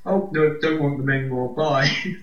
[0.06, 1.90] oh, no, don't want them anymore, bye.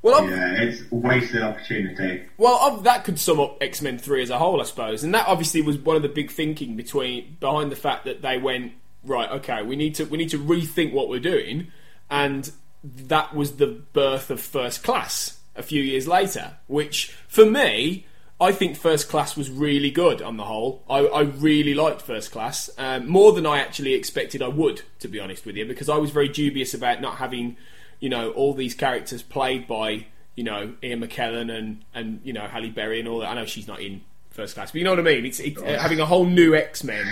[0.00, 2.22] Well, I'm, Yeah, it's a wasted opportunity.
[2.36, 5.26] Well, that could sum up X Men Three as a whole, I suppose, and that
[5.26, 8.74] obviously was one of the big thinking between behind the fact that they went
[9.04, 9.28] right.
[9.28, 11.72] Okay, we need to we need to rethink what we're doing,
[12.08, 12.50] and
[12.84, 16.52] that was the birth of First Class a few years later.
[16.68, 18.06] Which, for me,
[18.40, 20.84] I think First Class was really good on the whole.
[20.88, 25.08] I, I really liked First Class um, more than I actually expected I would, to
[25.08, 27.56] be honest with you, because I was very dubious about not having,
[27.98, 30.06] you know, all these characters played by
[30.38, 33.28] you know, Ian McKellen and, and you know, Halle Berry and all that.
[33.28, 35.26] I know she's not in first class, but you know what I mean?
[35.26, 37.04] It's, it's uh, having a whole new X Men,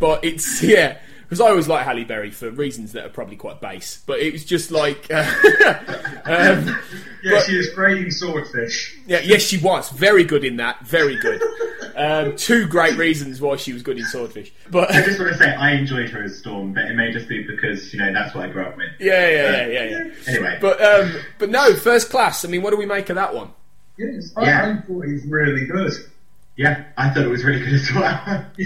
[0.00, 0.98] but it's, yeah,
[1.30, 4.32] because I always like Halle Berry for reasons that are probably quite base, but it
[4.32, 5.22] was just like, uh,
[6.24, 6.78] um,
[7.22, 8.98] yeah, but- she was great in Swordfish.
[9.06, 11.40] yeah, yes, she was very good in that, very good.
[11.96, 15.38] Um, two great reasons why she was good in Swordfish, but I just want to
[15.38, 18.34] say I enjoyed her as Storm, but it may just be because you know that's
[18.34, 18.90] what I grew up with.
[18.98, 20.12] yeah, yeah, yeah, yeah, yeah.
[20.28, 22.44] Anyway, But um, but no, first class.
[22.44, 23.50] I mean, what do we make of that one?
[23.98, 24.78] Yes, I, Yeah.
[24.82, 25.92] I thought he was really good.
[26.56, 28.46] yeah, I thought it was really good as well.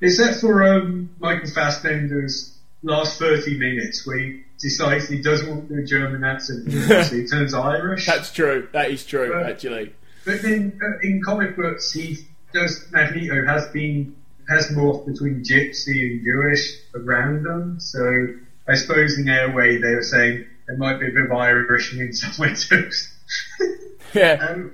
[0.00, 5.76] Except for um, Michael Fassbender's last 30 minutes where he decides he doesn't want to
[5.76, 8.06] do a German accent, so he turns Irish.
[8.06, 8.68] That's true.
[8.72, 9.46] That is true, Right.
[9.52, 9.94] actually.
[10.26, 12.18] But then uh, in comic books, he
[12.52, 14.16] does Magneto has been
[14.48, 17.80] has morphed between Gypsy and Jewish around them.
[17.80, 18.26] So
[18.68, 21.94] I suppose in their way they were saying there might be a bit of Irish
[21.96, 22.90] in somewhere too.
[24.14, 24.34] Yeah.
[24.48, 24.70] Um,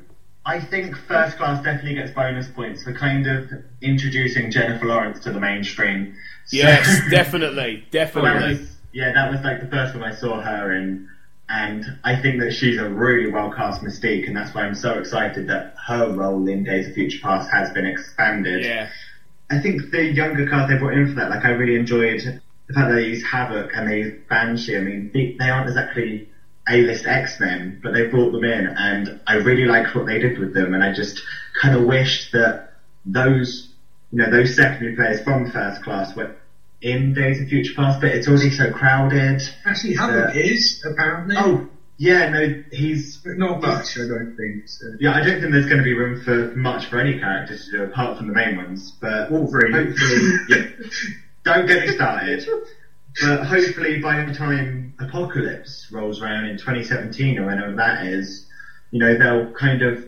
[0.50, 3.48] I think First Class definitely gets bonus points for kind of
[3.82, 6.16] introducing Jennifer Lawrence to the mainstream.
[6.46, 8.58] So- Yes, definitely, That definitely.
[8.58, 11.08] was, yeah, that was like the first one I saw her in,
[11.48, 14.98] and I think that she's a really well cast Mystique, and that's why I'm so
[14.98, 18.64] excited that her role in Days of Future Past has been expanded.
[18.64, 18.88] Yeah,
[19.50, 22.20] I think the younger cast they brought in for that, like I really enjoyed
[22.66, 24.76] the fact that they used Havoc and they used Banshee.
[24.76, 26.28] I mean, they, they aren't exactly
[26.70, 30.52] A-list X-Men, but they brought them in, and I really liked what they did with
[30.54, 31.22] them, and I just
[31.60, 32.60] kind of wished that
[33.04, 33.68] those,
[34.12, 36.34] you know, those secondary players from First Class were
[36.80, 39.42] in Days of Future Past, but it's already so crowded.
[39.66, 40.40] Actually, Havoc Yeah.
[40.40, 41.36] Uh, is apparently.
[41.38, 41.66] Oh,
[41.98, 43.98] Yeah, no, he's but not much.
[43.98, 44.62] I don't think.
[44.66, 44.86] So.
[44.98, 47.78] Yeah, I don't think there's going to be room for much for any characters to
[47.78, 48.94] do apart from the main ones.
[49.00, 49.72] But Wolverine.
[49.72, 50.64] hopefully, yeah,
[51.44, 52.42] don't get me started.
[53.20, 58.44] But hopefully, by the time Apocalypse rolls around in 2017 or whenever that is,
[58.90, 59.98] you know, they'll kind of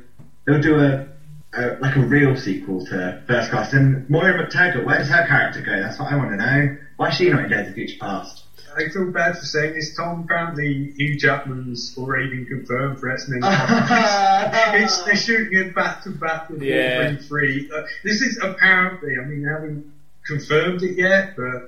[0.45, 1.05] they'll do a,
[1.53, 3.73] a like a real sequel to First Class.
[3.73, 5.81] And Moira MacTaggert, where does her character go?
[5.81, 6.69] That's what I want to know.
[6.97, 8.43] Why is she not in Days of Future Past?
[8.75, 10.21] I feel bad for saying this, Tom.
[10.25, 13.41] Apparently, Hugh Jackman's already been confirmed for X Men.
[14.73, 16.97] it's they're shooting it back to back with Yeah.
[16.97, 17.67] Wolverine three.
[17.75, 19.17] Uh, this is apparently.
[19.19, 19.83] I mean, they haven't
[20.27, 21.61] confirmed it yet, but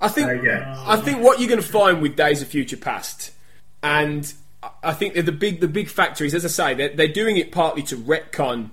[0.00, 0.84] I think uh.
[0.86, 3.32] I think what you're going to find with Days of Future Past,
[3.82, 4.32] and
[4.82, 7.36] I- think that the big the big factor is, as I say, they're, they're doing
[7.36, 8.70] it partly to retcon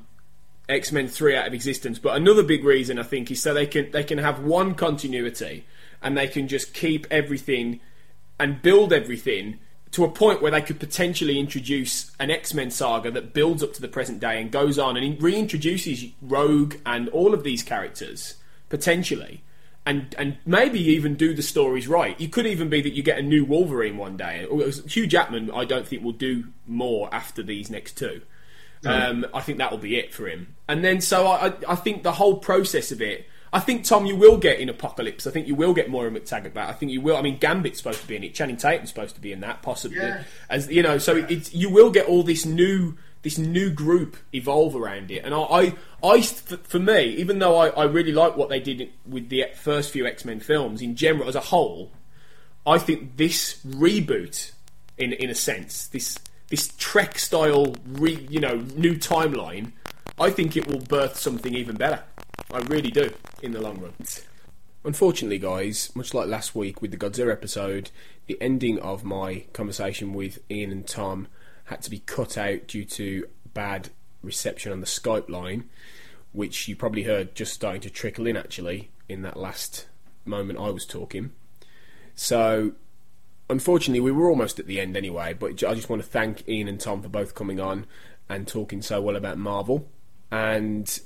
[0.69, 3.67] X Men Three out of existence, but another big reason I think is so they
[3.67, 5.65] can they can have one continuity
[6.01, 7.79] and they can just keep everything
[8.39, 9.59] and build everything
[9.91, 13.73] to a point where they could potentially introduce an X Men saga that builds up
[13.73, 18.35] to the present day and goes on and reintroduces Rogue and all of these characters
[18.69, 19.41] potentially,
[19.87, 22.19] and and maybe even do the stories right.
[22.19, 24.45] It could even be that you get a new Wolverine one day.
[24.87, 28.21] Hugh Jackman, I don't think will do more after these next two.
[28.85, 30.55] Um, I think that will be it for him.
[30.67, 33.27] And then, so I, I- think the whole process of it.
[33.51, 35.25] I think Tom, you will get in Apocalypse.
[35.25, 36.69] I think you will get Moira MacTaggert back.
[36.69, 37.15] I think you will.
[37.15, 38.35] I mean, Gambit's supposed to be in it.
[38.35, 39.97] Channing Tatum's supposed to be in that, possibly.
[39.97, 40.23] Yeah.
[40.49, 44.75] As you know, so it's you will get all this new this new group evolve
[44.75, 45.23] around it.
[45.23, 48.89] And I, I, I for, me, even though I, I really like what they did
[49.05, 51.91] with the first few X Men films in general as a whole,
[52.65, 54.51] I think this reboot,
[54.97, 59.71] in in a sense, this this Trek style, re, you know, new timeline,
[60.19, 62.03] I think it will birth something even better.
[62.51, 63.11] I really do
[63.41, 63.93] in the long run.
[64.83, 67.91] Unfortunately, guys, much like last week with the Godzilla episode,
[68.27, 71.27] the ending of my conversation with Ian and Tom
[71.67, 73.89] had to be cut out due to bad
[74.21, 75.69] reception on the Skype line,
[76.31, 79.87] which you probably heard just starting to trickle in actually in that last
[80.25, 81.31] moment I was talking.
[82.15, 82.73] So,
[83.49, 86.67] unfortunately, we were almost at the end anyway, but I just want to thank Ian
[86.67, 87.85] and Tom for both coming on
[88.29, 89.87] and talking so well about Marvel.
[90.31, 90.99] And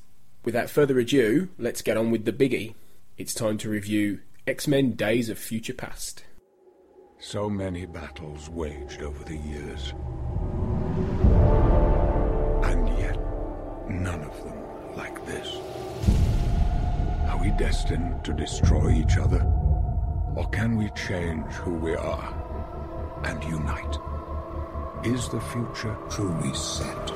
[0.43, 2.75] without further ado, let's get on with the biggie.
[3.17, 6.23] It's time to review X Men Days of Future Past.
[7.23, 9.93] So many battles waged over the years.
[12.63, 13.15] And yet,
[13.87, 14.57] none of them
[14.97, 15.57] like this.
[17.29, 19.43] Are we destined to destroy each other?
[20.35, 23.97] Or can we change who we are and unite?
[25.05, 27.11] Is the future truly set?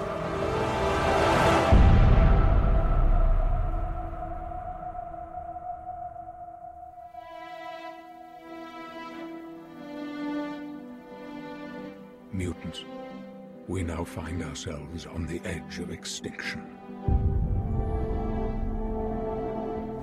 [13.68, 16.64] We now find ourselves on the edge of extinction.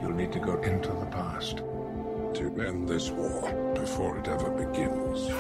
[0.01, 5.31] You'll need to go into the past to end this war before it ever begins.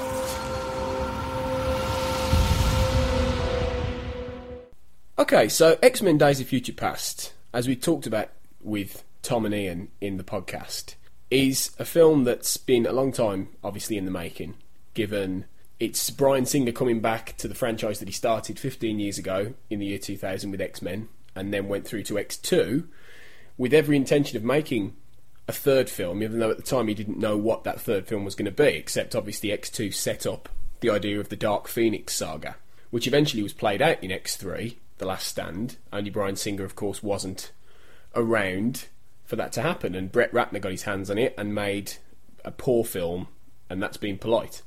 [5.18, 8.29] Okay, so X Men Days of Future Past, as we talked about
[8.61, 10.95] with Tom and Ian in the podcast,
[11.31, 14.55] is a film that's been a long time, obviously, in the making,
[14.95, 15.47] given
[15.83, 19.80] it's Bryan Singer coming back to the franchise that he started 15 years ago in
[19.80, 22.87] the year 2000 with X Men, and then went through to X2
[23.59, 24.95] with every intention of making
[25.49, 28.24] a third film, even though at the time he didn't know what that third film
[28.24, 32.14] was going to be, except obviously X2 set up the idea of the Dark Phoenix
[32.14, 32.55] saga,
[32.91, 35.78] which eventually was played out in X3, The Last Stand.
[35.93, 37.51] Only Bryan Singer, of course, wasn't
[38.14, 38.87] around
[39.24, 41.95] for that to happen, and Brett Ratner got his hands on it and made
[42.45, 43.26] a poor film,
[43.68, 44.62] and that's being polite.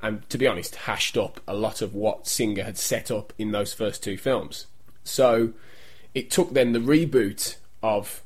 [0.00, 3.50] And to be honest, hashed up a lot of what Singer had set up in
[3.50, 4.66] those first two films.
[5.02, 5.52] So
[6.14, 8.22] it took then the reboot of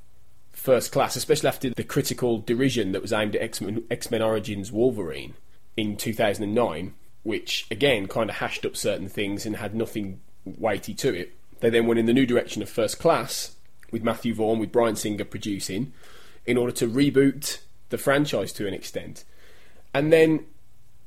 [0.52, 5.34] First Class, especially after the critical derision that was aimed at X-Men, X-Men Origins Wolverine
[5.76, 11.14] in 2009, which again kind of hashed up certain things and had nothing weighty to
[11.14, 11.32] it.
[11.60, 13.56] They then went in the new direction of First Class
[13.90, 15.92] with Matthew Vaughn, with Bryan Singer producing,
[16.44, 17.58] in order to reboot
[17.90, 19.24] the franchise to an extent.
[19.94, 20.46] And then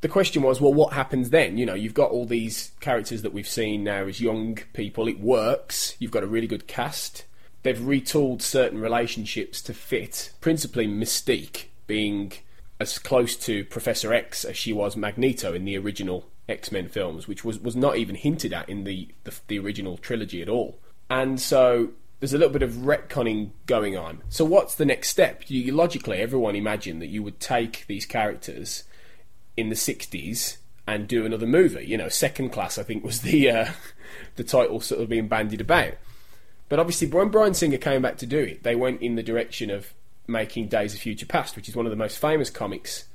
[0.05, 1.57] the question was, well, what happens then?
[1.57, 5.07] You know, you've got all these characters that we've seen now as young people.
[5.07, 5.95] It works.
[5.97, 7.25] You've got a really good cast.
[7.63, 12.33] They've retooled certain relationships to fit, principally Mystique being
[12.79, 17.27] as close to Professor X as she was Magneto in the original X Men films,
[17.27, 20.77] which was, was not even hinted at in the, the the original trilogy at all.
[21.09, 24.21] And so there's a little bit of retconning going on.
[24.29, 25.45] So what's the next step?
[25.47, 28.83] You, logically, everyone imagined that you would take these characters
[29.57, 31.85] in the 60s and do another movie.
[31.85, 33.71] You know, Second Class, I think, was the uh,
[34.35, 35.93] the title sort of being bandied about.
[36.69, 39.69] But obviously, when Bryan Singer came back to do it, they went in the direction
[39.69, 39.93] of
[40.27, 43.05] making Days of Future Past, which is one of the most famous comics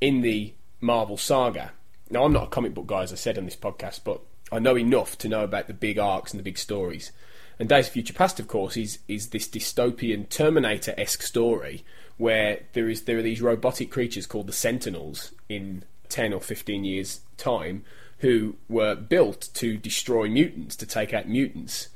[0.00, 1.72] in the Marvel saga.
[2.10, 4.20] Now, I'm not a comic book guy, as I said on this podcast, but
[4.52, 7.10] I know enough to know about the big arcs and the big stories.
[7.58, 11.84] And Days of Future Past, of course, is is this dystopian Terminator esque story
[12.16, 16.84] where there is there are these robotic creatures called the Sentinels in ten or fifteen
[16.84, 17.84] years' time
[18.18, 21.88] who were built to destroy mutants, to take out mutants,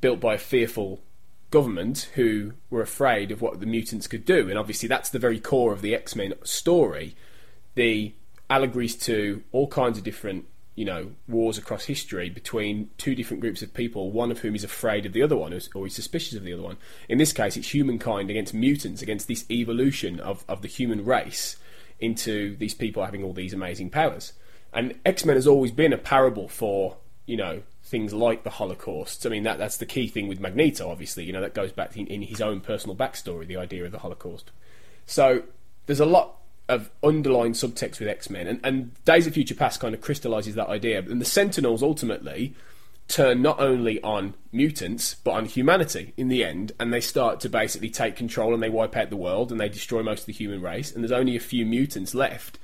[0.00, 1.00] built by a fearful
[1.50, 4.48] government who were afraid of what the mutants could do.
[4.48, 7.14] And obviously, that's the very core of the X Men story.
[7.74, 8.14] The
[8.50, 13.62] allegories to all kinds of different you know, wars across history between two different groups
[13.62, 16.42] of people, one of whom is afraid of the other one or is suspicious of
[16.42, 16.76] the other one.
[17.08, 21.56] In this case, it's humankind against mutants, against this evolution of, of the human race
[22.00, 24.32] into these people having all these amazing powers.
[24.72, 26.96] And X Men has always been a parable for,
[27.26, 29.24] you know, things like the Holocaust.
[29.24, 31.24] I mean, that that's the key thing with Magneto, obviously.
[31.24, 34.00] You know, that goes back in, in his own personal backstory, the idea of the
[34.00, 34.50] Holocaust.
[35.06, 35.44] So
[35.86, 36.38] there's a lot
[36.68, 40.54] of underlying subtext with X Men, and, and Days of Future Past kind of crystallizes
[40.54, 40.98] that idea.
[41.00, 42.54] And the Sentinels ultimately
[43.06, 47.48] turn not only on mutants but on humanity in the end, and they start to
[47.48, 50.32] basically take control and they wipe out the world and they destroy most of the
[50.32, 50.90] human race.
[50.92, 52.58] And there's only a few mutants left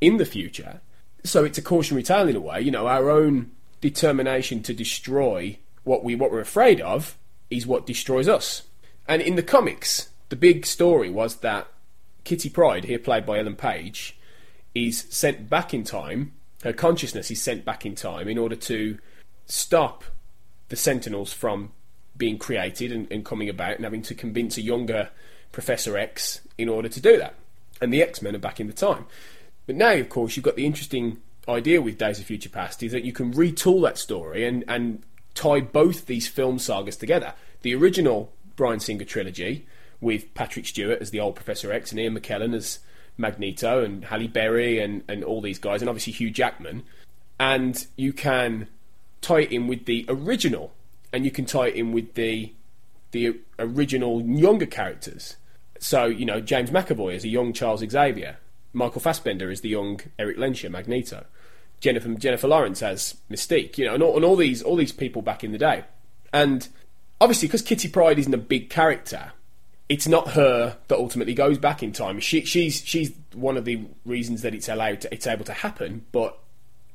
[0.00, 0.80] in the future,
[1.24, 2.60] so it's a cautionary tale in a way.
[2.60, 7.18] You know, our own determination to destroy what we what we're afraid of
[7.50, 8.62] is what destroys us.
[9.06, 11.66] And in the comics, the big story was that
[12.24, 14.16] Kitty Pryde, here played by Ellen Page,
[14.74, 16.32] is sent back in time.
[16.62, 18.98] Her consciousness is sent back in time in order to
[19.46, 20.04] stop
[20.68, 21.72] the Sentinels from
[22.16, 25.10] being created and, and coming about and having to convince a younger
[25.50, 27.34] Professor X in order to do that.
[27.80, 29.06] And the X Men are back in the time.
[29.66, 32.92] But now, of course, you've got the interesting idea with Days of Future Past is
[32.92, 35.02] that you can retool that story and, and
[35.34, 37.34] tie both these film sagas together.
[37.62, 39.66] The original Bryan Singer trilogy,
[40.02, 42.80] with Patrick Stewart as the old Professor X and Ian McKellen as
[43.16, 46.82] Magneto and Halle Berry and, and all these guys, and obviously Hugh Jackman.
[47.40, 48.68] And you can
[49.22, 50.72] tie it in with the original,
[51.12, 52.52] and you can tie it in with the
[53.12, 55.36] the original younger characters.
[55.78, 58.38] So you know James McAvoy as a young Charles Xavier,
[58.72, 61.24] Michael Fassbender as the young Eric Lehnsherr Magneto,
[61.80, 63.78] Jennifer Jennifer Lawrence as Mystique.
[63.78, 65.84] You know, and all, and all these all these people back in the day,
[66.32, 66.68] and
[67.20, 69.32] obviously because Kitty Pryde isn't a big character,
[69.92, 72.18] it's not her that ultimately goes back in time.
[72.18, 76.06] She, she's she's one of the reasons that it's allowed to, it's able to happen,
[76.12, 76.38] but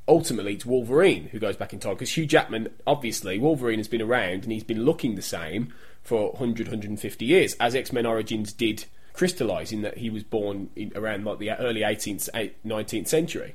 [0.08, 4.02] ultimately it's Wolverine who goes back in time because Hugh Jackman obviously Wolverine has been
[4.02, 5.72] around and he's been looking the same
[6.02, 10.92] for 100 150 years as X-Men Origins did crystallize in that he was born in,
[10.96, 13.54] around like the early 18th 19th century.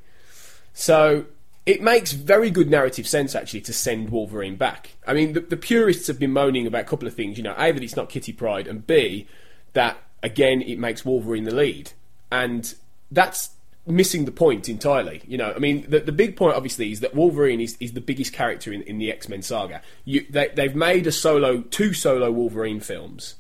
[0.73, 1.25] So
[1.65, 4.97] it makes very good narrative sense actually to send Wolverine back.
[5.07, 7.37] I mean, the, the, purists have been moaning about a couple of things.
[7.37, 9.27] You know, a that it's not Kitty Pryde, and b
[9.73, 11.93] that again it makes Wolverine the lead,
[12.31, 12.75] and
[13.11, 13.51] that's
[13.87, 15.23] missing the point entirely.
[15.27, 18.01] You know, I mean, the, the big point obviously is that Wolverine is, is the
[18.01, 19.83] biggest character in, in the X Men saga.
[20.05, 23.37] You, they, they've made a solo, two solo Wolverine films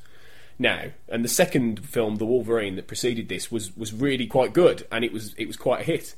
[0.59, 4.87] now, and the second film, the Wolverine that preceded this, was was really quite good,
[4.93, 6.15] and it was it was quite a hit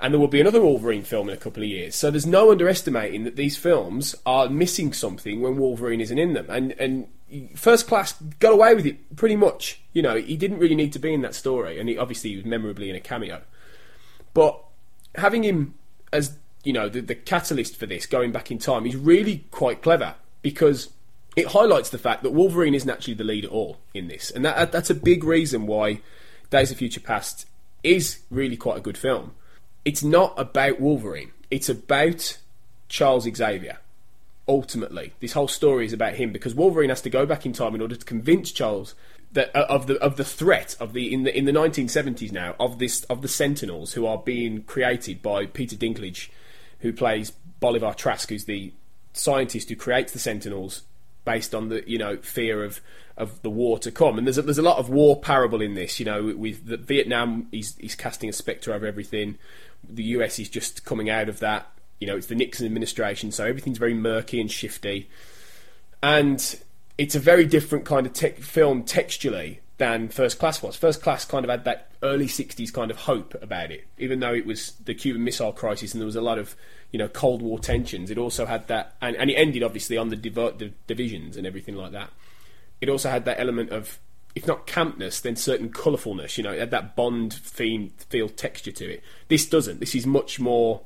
[0.00, 1.94] and there will be another Wolverine film in a couple of years.
[1.94, 6.46] So there's no underestimating that these films are missing something when Wolverine isn't in them.
[6.50, 7.08] And and
[7.56, 9.80] First Class got away with it pretty much.
[9.92, 12.36] You know, he didn't really need to be in that story, and he obviously he
[12.36, 13.42] was memorably in a cameo.
[14.34, 14.62] But
[15.14, 15.74] having him
[16.12, 19.80] as you know the, the catalyst for this, going back in time, is really quite
[19.80, 20.90] clever because
[21.36, 24.44] it highlights the fact that Wolverine isn't actually the lead at all in this, and
[24.44, 26.00] that that's a big reason why
[26.50, 27.46] Days of Future Past
[27.82, 29.34] is really quite a good film
[29.86, 31.30] it's not about Wolverine.
[31.48, 32.38] It's about
[32.88, 33.78] Charles Xavier.
[34.48, 37.74] Ultimately, this whole story is about him because Wolverine has to go back in time
[37.74, 38.96] in order to convince Charles
[39.32, 42.54] that uh, of the of the threat of the in the in the 1970s now
[42.58, 46.30] of this of the Sentinels who are being created by Peter Dinklage,
[46.80, 47.30] who plays
[47.60, 48.72] Bolivar Trask, who's the
[49.12, 50.82] scientist who creates the Sentinels
[51.24, 52.80] based on the you know fear of
[53.16, 54.18] of the war to come.
[54.18, 55.98] And there's a, there's a lot of war parable in this.
[55.98, 59.38] You know, with Vietnam, he's he's casting a spectre over everything
[59.88, 61.70] the US is just coming out of that.
[62.00, 65.08] You know, it's the Nixon administration, so everything's very murky and shifty.
[66.02, 66.60] And
[66.98, 70.76] it's a very different kind of te- film textually than First Class was.
[70.76, 74.32] First Class kind of had that early 60s kind of hope about it, even though
[74.32, 76.56] it was the Cuban Missile Crisis and there was a lot of,
[76.92, 78.10] you know, Cold War tensions.
[78.10, 81.46] It also had that, and, and it ended obviously on the, div- the divisions and
[81.46, 82.10] everything like that.
[82.80, 83.98] It also had that element of
[84.36, 86.36] if not campness, then certain colourfulness.
[86.36, 89.02] You know, it had that Bond theme feel texture to it.
[89.28, 89.80] This doesn't.
[89.80, 90.82] This is much more.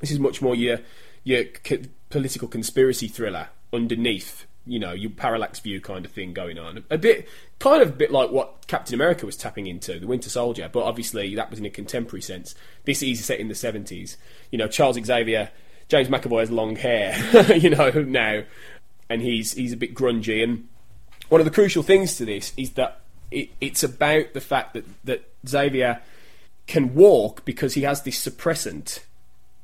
[0.00, 0.80] This is much more your
[1.24, 4.46] your c- political conspiracy thriller underneath.
[4.66, 6.84] You know, your parallax view kind of thing going on.
[6.90, 7.26] A bit,
[7.58, 10.68] kind of a bit like what Captain America was tapping into, the Winter Soldier.
[10.70, 12.54] But obviously, that was in a contemporary sense.
[12.84, 14.18] This is set in the seventies.
[14.50, 15.50] You know, Charles Xavier,
[15.88, 17.16] James McAvoy has long hair.
[17.56, 18.42] you know now,
[19.08, 20.68] and he's he's a bit grungy and
[21.28, 23.00] one of the crucial things to this is that
[23.30, 26.00] it, it's about the fact that, that Xavier
[26.66, 29.00] can walk because he has this suppressant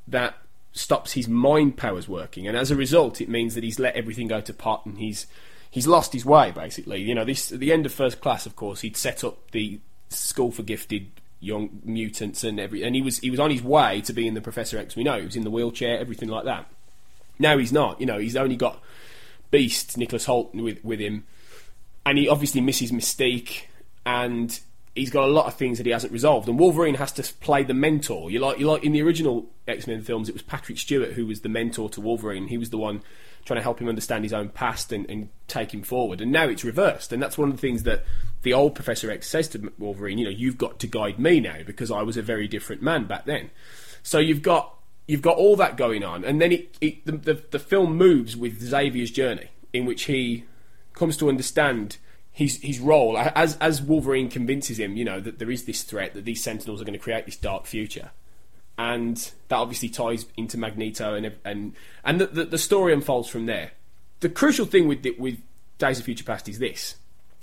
[0.07, 0.35] that
[0.73, 4.27] stops his mind powers working, and as a result, it means that he's let everything
[4.27, 5.27] go to pot and he's
[5.69, 6.51] he's lost his way.
[6.51, 9.51] Basically, you know, this at the end of first class, of course, he'd set up
[9.51, 11.07] the school for gifted
[11.39, 14.41] young mutants and every, and he was he was on his way to being the
[14.41, 15.19] Professor X we know.
[15.19, 16.67] He was in the wheelchair, everything like that.
[17.39, 17.99] Now he's not.
[17.99, 18.81] You know, he's only got
[19.49, 21.25] Beast, Nicholas Hoult with with him
[22.05, 23.63] and he obviously misses Mystique,
[24.05, 24.59] and
[24.95, 26.49] he's got a lot of things that he hasn't resolved.
[26.49, 28.29] And Wolverine has to play the mentor.
[28.29, 31.25] You like, you like in the original X Men films, it was Patrick Stewart who
[31.25, 32.47] was the mentor to Wolverine.
[32.47, 33.01] He was the one
[33.45, 36.21] trying to help him understand his own past and, and take him forward.
[36.21, 38.03] And now it's reversed, and that's one of the things that
[38.43, 40.17] the old Professor X says to Wolverine.
[40.17, 43.05] You know, you've got to guide me now because I was a very different man
[43.05, 43.51] back then.
[44.03, 44.75] So you've got
[45.07, 48.35] you've got all that going on, and then it, it the, the the film moves
[48.35, 50.45] with Xavier's journey, in which he
[50.93, 51.97] comes to understand
[52.31, 56.13] his his role as as Wolverine convinces him, you know, that there is this threat
[56.13, 58.11] that these Sentinels are going to create this dark future,
[58.77, 61.73] and that obviously ties into Magneto and and
[62.03, 63.71] and the, the, the story unfolds from there.
[64.21, 65.39] The crucial thing with with
[65.77, 66.95] Days of Future Past is this: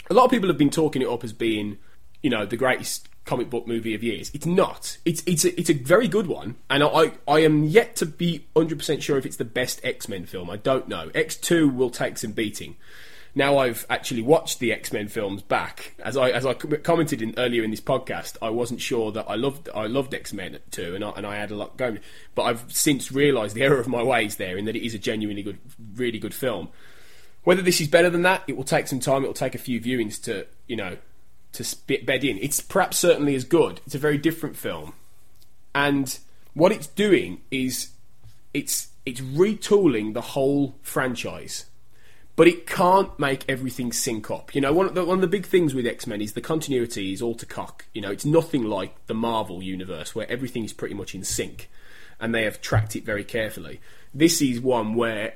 [0.08, 1.76] a lot of people have been talking it up as being,
[2.22, 4.30] you know, the greatest comic book movie of years.
[4.32, 4.96] It's not.
[5.04, 8.46] It's it's a, it's a very good one, and I I am yet to be
[8.56, 10.48] hundred percent sure if it's the best X Men film.
[10.48, 11.10] I don't know.
[11.14, 12.76] X two will take some beating
[13.38, 17.34] now I've actually watched the X Men films back, as I as I commented in,
[17.38, 20.96] earlier in this podcast, I wasn't sure that I loved I loved X Men too,
[20.96, 22.00] and I, and I had a lot going.
[22.34, 24.98] But I've since realised the error of my ways there, in that it is a
[24.98, 25.58] genuinely good,
[25.94, 26.70] really good film.
[27.44, 29.22] Whether this is better than that, it will take some time.
[29.22, 30.96] It will take a few viewings to you know
[31.52, 32.38] to bed in.
[32.38, 33.80] It's perhaps certainly as good.
[33.86, 34.94] It's a very different film,
[35.76, 36.18] and
[36.54, 37.90] what it's doing is
[38.52, 41.66] it's it's retooling the whole franchise
[42.38, 44.54] but it can't make everything sync up.
[44.54, 46.40] You know, one of the, one of the big things with X Men is the
[46.40, 47.86] continuity is all to cock.
[47.92, 51.68] You know, it's nothing like the Marvel universe where everything is pretty much in sync,
[52.20, 53.80] and they have tracked it very carefully.
[54.14, 55.34] This is one where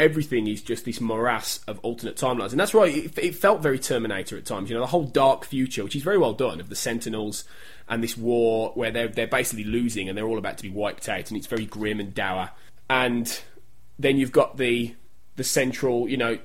[0.00, 3.78] everything is just this morass of alternate timelines, and that's why it, it felt very
[3.78, 4.70] Terminator at times.
[4.70, 7.44] You know, the whole dark future, which is very well done, of the Sentinels
[7.90, 11.10] and this war where they're they're basically losing and they're all about to be wiped
[11.10, 12.52] out, and it's very grim and dour.
[12.88, 13.38] And
[13.98, 14.94] then you've got the
[15.38, 16.38] the central, you know,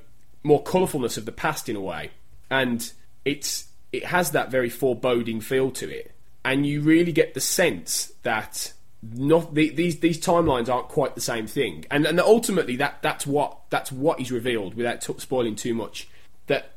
[0.43, 2.11] more colourfulness of the past in a way,
[2.49, 2.93] and
[3.25, 6.13] it's it has that very foreboding feel to it,
[6.45, 8.71] and you really get the sense that
[9.01, 13.27] not the, these these timelines aren't quite the same thing, and and ultimately that that's
[13.27, 16.07] what that's what is revealed without t- spoiling too much.
[16.47, 16.73] That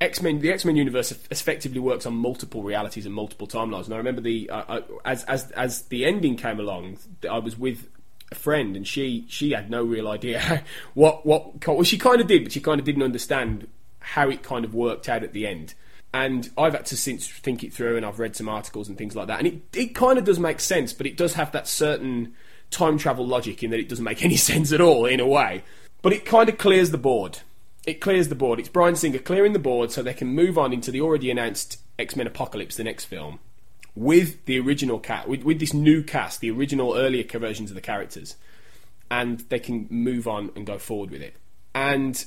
[0.00, 3.84] X Men, the X Men universe effectively works on multiple realities and multiple timelines.
[3.84, 6.98] And I remember the uh, uh, as as as the ending came along,
[7.28, 7.88] I was with
[8.30, 10.64] a friend, and she she had no real idea
[10.94, 13.68] what what well she kind of did, but she kind of didn't understand
[14.00, 15.74] how it kind of worked out at the end.
[16.12, 19.14] And I've had to since think it through, and I've read some articles and things
[19.14, 21.68] like that, and it it kind of does make sense, but it does have that
[21.68, 22.34] certain
[22.70, 25.62] time travel logic in that it doesn't make any sense at all in a way.
[26.02, 27.38] But it kind of clears the board.
[27.86, 28.58] It clears the board.
[28.58, 31.78] It's Bryan Singer clearing the board so they can move on into the already announced
[31.98, 33.38] X Men Apocalypse, the next film,
[33.94, 37.80] with the original cast, with, with this new cast, the original earlier versions of the
[37.80, 38.36] characters,
[39.10, 41.36] and they can move on and go forward with it.
[41.74, 42.24] And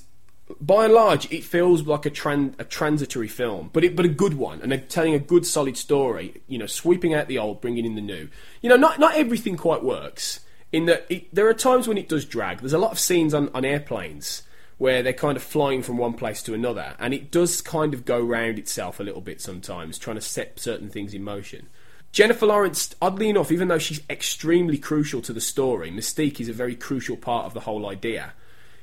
[0.59, 4.35] by and large, it feels like a, a transitory film, but it, but a good
[4.35, 6.41] one, and they're telling a good, solid story.
[6.47, 8.29] You know, sweeping out the old, bringing in the new.
[8.61, 10.41] You know, not not everything quite works.
[10.71, 12.59] In that, it, there are times when it does drag.
[12.59, 14.41] There's a lot of scenes on, on airplanes
[14.77, 18.05] where they're kind of flying from one place to another, and it does kind of
[18.05, 21.67] go round itself a little bit sometimes, trying to set certain things in motion.
[22.11, 26.53] Jennifer Lawrence, oddly enough, even though she's extremely crucial to the story, Mystique is a
[26.53, 28.33] very crucial part of the whole idea.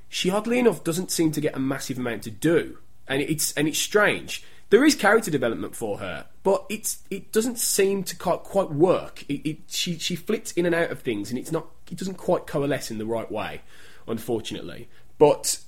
[0.08, 3.68] She oddly enough doesn't seem to get a massive amount to do, and it's and
[3.68, 4.42] it's strange.
[4.70, 9.24] There is character development for her, but it's it doesn't seem to quite, work.
[9.28, 12.16] It, it, she she flits in and out of things, and it's not it doesn't
[12.16, 13.60] quite coalesce in the right way,
[14.08, 14.88] unfortunately.
[15.18, 15.60] But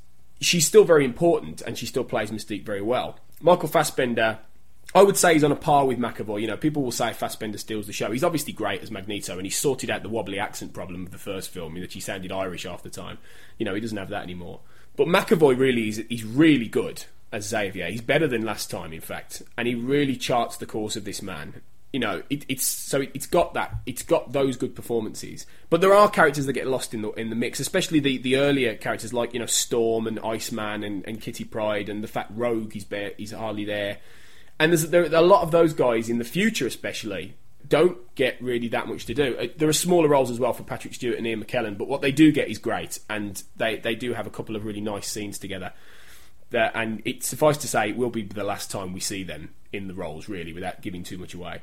[0.44, 3.18] she's still very important and she still plays Mystique very well.
[3.40, 4.38] Michael Fassbender,
[4.94, 6.40] I would say he's on a par with McAvoy.
[6.40, 8.10] You know, people will say Fassbender steals the show.
[8.10, 11.18] He's obviously great as Magneto and he sorted out the wobbly accent problem of the
[11.18, 13.18] first film in that he sounded Irish half the time.
[13.58, 14.60] You know, he doesn't have that anymore.
[14.96, 17.86] But McAvoy really is he's really good as Xavier.
[17.86, 21.22] He's better than last time, in fact, and he really charts the course of this
[21.22, 21.62] man.
[21.92, 25.46] You know, it, it's so it's got that, it's got those good performances.
[25.68, 28.36] But there are characters that get lost in the in the mix, especially the, the
[28.36, 32.30] earlier characters like you know Storm and Iceman and, and Kitty Pryde and the fact
[32.34, 33.98] Rogue is bare, he's hardly there.
[34.58, 37.34] And there's there, a lot of those guys in the future, especially,
[37.68, 39.36] don't get really that much to do.
[39.38, 42.02] Uh, there are smaller roles as well for Patrick Stewart and Ian McKellen, but what
[42.02, 45.08] they do get is great, and they, they do have a couple of really nice
[45.08, 45.72] scenes together.
[46.54, 49.88] And it suffice to say, it will be the last time we see them in
[49.88, 51.62] the roles, really, without giving too much away.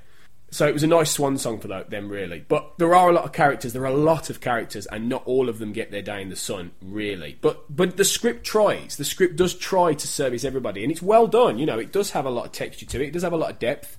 [0.51, 2.43] So it was a nice swan song for them, really.
[2.47, 3.73] But there are a lot of characters.
[3.73, 6.29] There are a lot of characters, and not all of them get their day in
[6.29, 7.37] the sun, really.
[7.39, 8.95] But but the script tries.
[8.95, 11.59] The script does try to service everybody, and it's well done.
[11.59, 13.09] You know, it does have a lot of texture to it.
[13.09, 13.97] It does have a lot of depth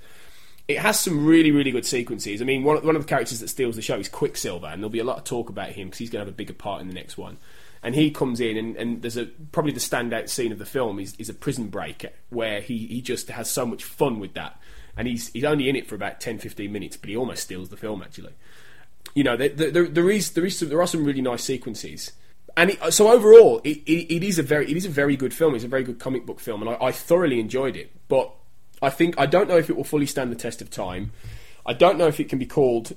[0.71, 2.41] it has some really, really good sequences.
[2.41, 4.89] I mean, one, one of the characters that steals the show is Quicksilver, and there'll
[4.89, 6.81] be a lot of talk about him because he's going to have a bigger part
[6.81, 7.39] in the next one.
[7.83, 11.01] And he comes in, and, and there's a probably the standout scene of the film
[11.01, 14.61] is, is a prison break where he, he just has so much fun with that.
[14.97, 17.71] And he's he's only in it for about 10, 15 minutes, but he almost steals
[17.71, 18.35] the film actually.
[19.15, 22.13] You know, there, there, there is there is there are some really nice sequences
[22.57, 25.33] and it, so overall, it, it, it is a very it is a very good
[25.33, 25.55] film.
[25.55, 27.93] It's a very good comic book film, and I, I, thoroughly enjoyed it.
[28.09, 28.33] But
[28.83, 31.13] I think I don't know if it will fully stand the test of time.
[31.65, 32.97] I don't know if it can be called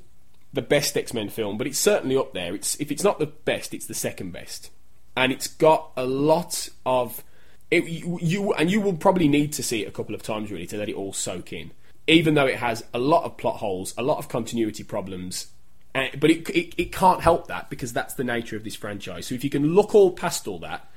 [0.54, 2.56] the best X Men film, but it's certainly up there.
[2.56, 4.70] It's if it's not the best, it's the second best,
[5.18, 7.24] and it's got a lot of
[7.72, 10.52] it, you, you and you will probably need to see it a couple of times
[10.52, 11.72] really to let it all soak in.
[12.06, 15.48] Even though it has a lot of plot holes, a lot of continuity problems,
[15.96, 19.28] uh, but it, it, it can't help that because that's the nature of this franchise.
[19.28, 20.90] So if you can look all past all that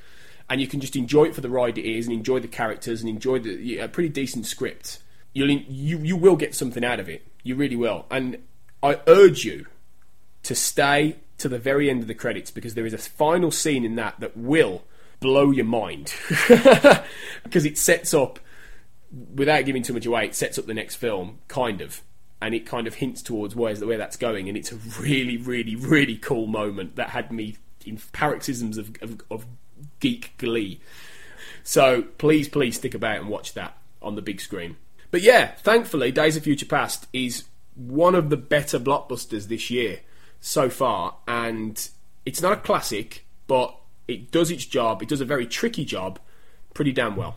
[0.50, 3.00] and you can just enjoy it for the ride it is, and enjoy the characters,
[3.00, 4.98] and enjoy the a pretty decent script.
[5.32, 7.26] You'll you you will get something out of it.
[7.42, 8.06] You really will.
[8.10, 8.38] And
[8.86, 9.66] I urge you
[10.44, 13.84] to stay to the very end of the credits because there is a final scene
[13.84, 14.84] in that that will
[15.20, 16.12] blow your mind
[17.44, 18.38] because it sets up
[19.34, 22.02] without giving too much away it sets up the next film kind of
[22.40, 26.16] and it kind of hints towards where that's going and it's a really really really
[26.16, 27.56] cool moment that had me
[27.86, 29.46] in paroxysms of, of, of
[30.00, 30.80] geek glee.
[31.62, 34.76] So please, please stick about and watch that on the big screen.
[35.10, 37.44] But yeah, thankfully, Days of Future Past is
[37.76, 40.00] one of the better blockbusters this year
[40.40, 41.88] so far, and
[42.24, 43.78] it's not a classic, but
[44.08, 45.02] it does its job.
[45.02, 46.18] It does a very tricky job,
[46.74, 47.36] pretty damn well.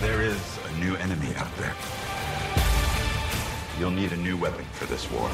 [0.00, 1.74] There is a new enemy out there.
[3.78, 5.28] You'll need a new weapon for this war.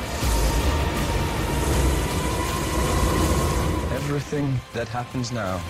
[3.94, 5.60] Everything that happens now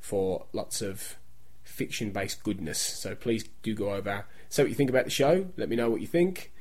[0.00, 1.16] for lots of
[1.64, 2.78] fiction based goodness.
[2.78, 5.90] So please do go over, say what you think about the show, let me know
[5.90, 6.52] what you think.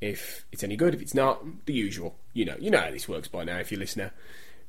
[0.00, 2.14] If it's any good, if it's not, the usual.
[2.32, 4.12] You know, you know how this works by now if you're a listener.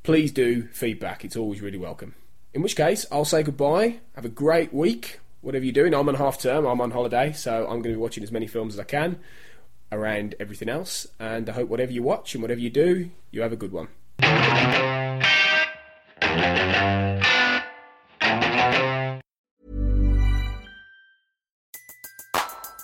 [0.04, 2.16] Please do feedback, it's always really welcome.
[2.54, 4.00] In which case, I'll say goodbye.
[4.16, 5.94] Have a great week, whatever you're doing.
[5.94, 8.48] I'm on half term, I'm on holiday, so I'm going to be watching as many
[8.48, 9.20] films as I can
[9.92, 11.08] around everything else.
[11.20, 13.90] And I hope whatever you watch and whatever you do, you have a good one.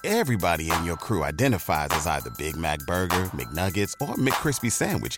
[0.03, 5.17] Everybody in your crew identifies as either Big Mac Burger, McNuggets, or McCrispy Sandwich.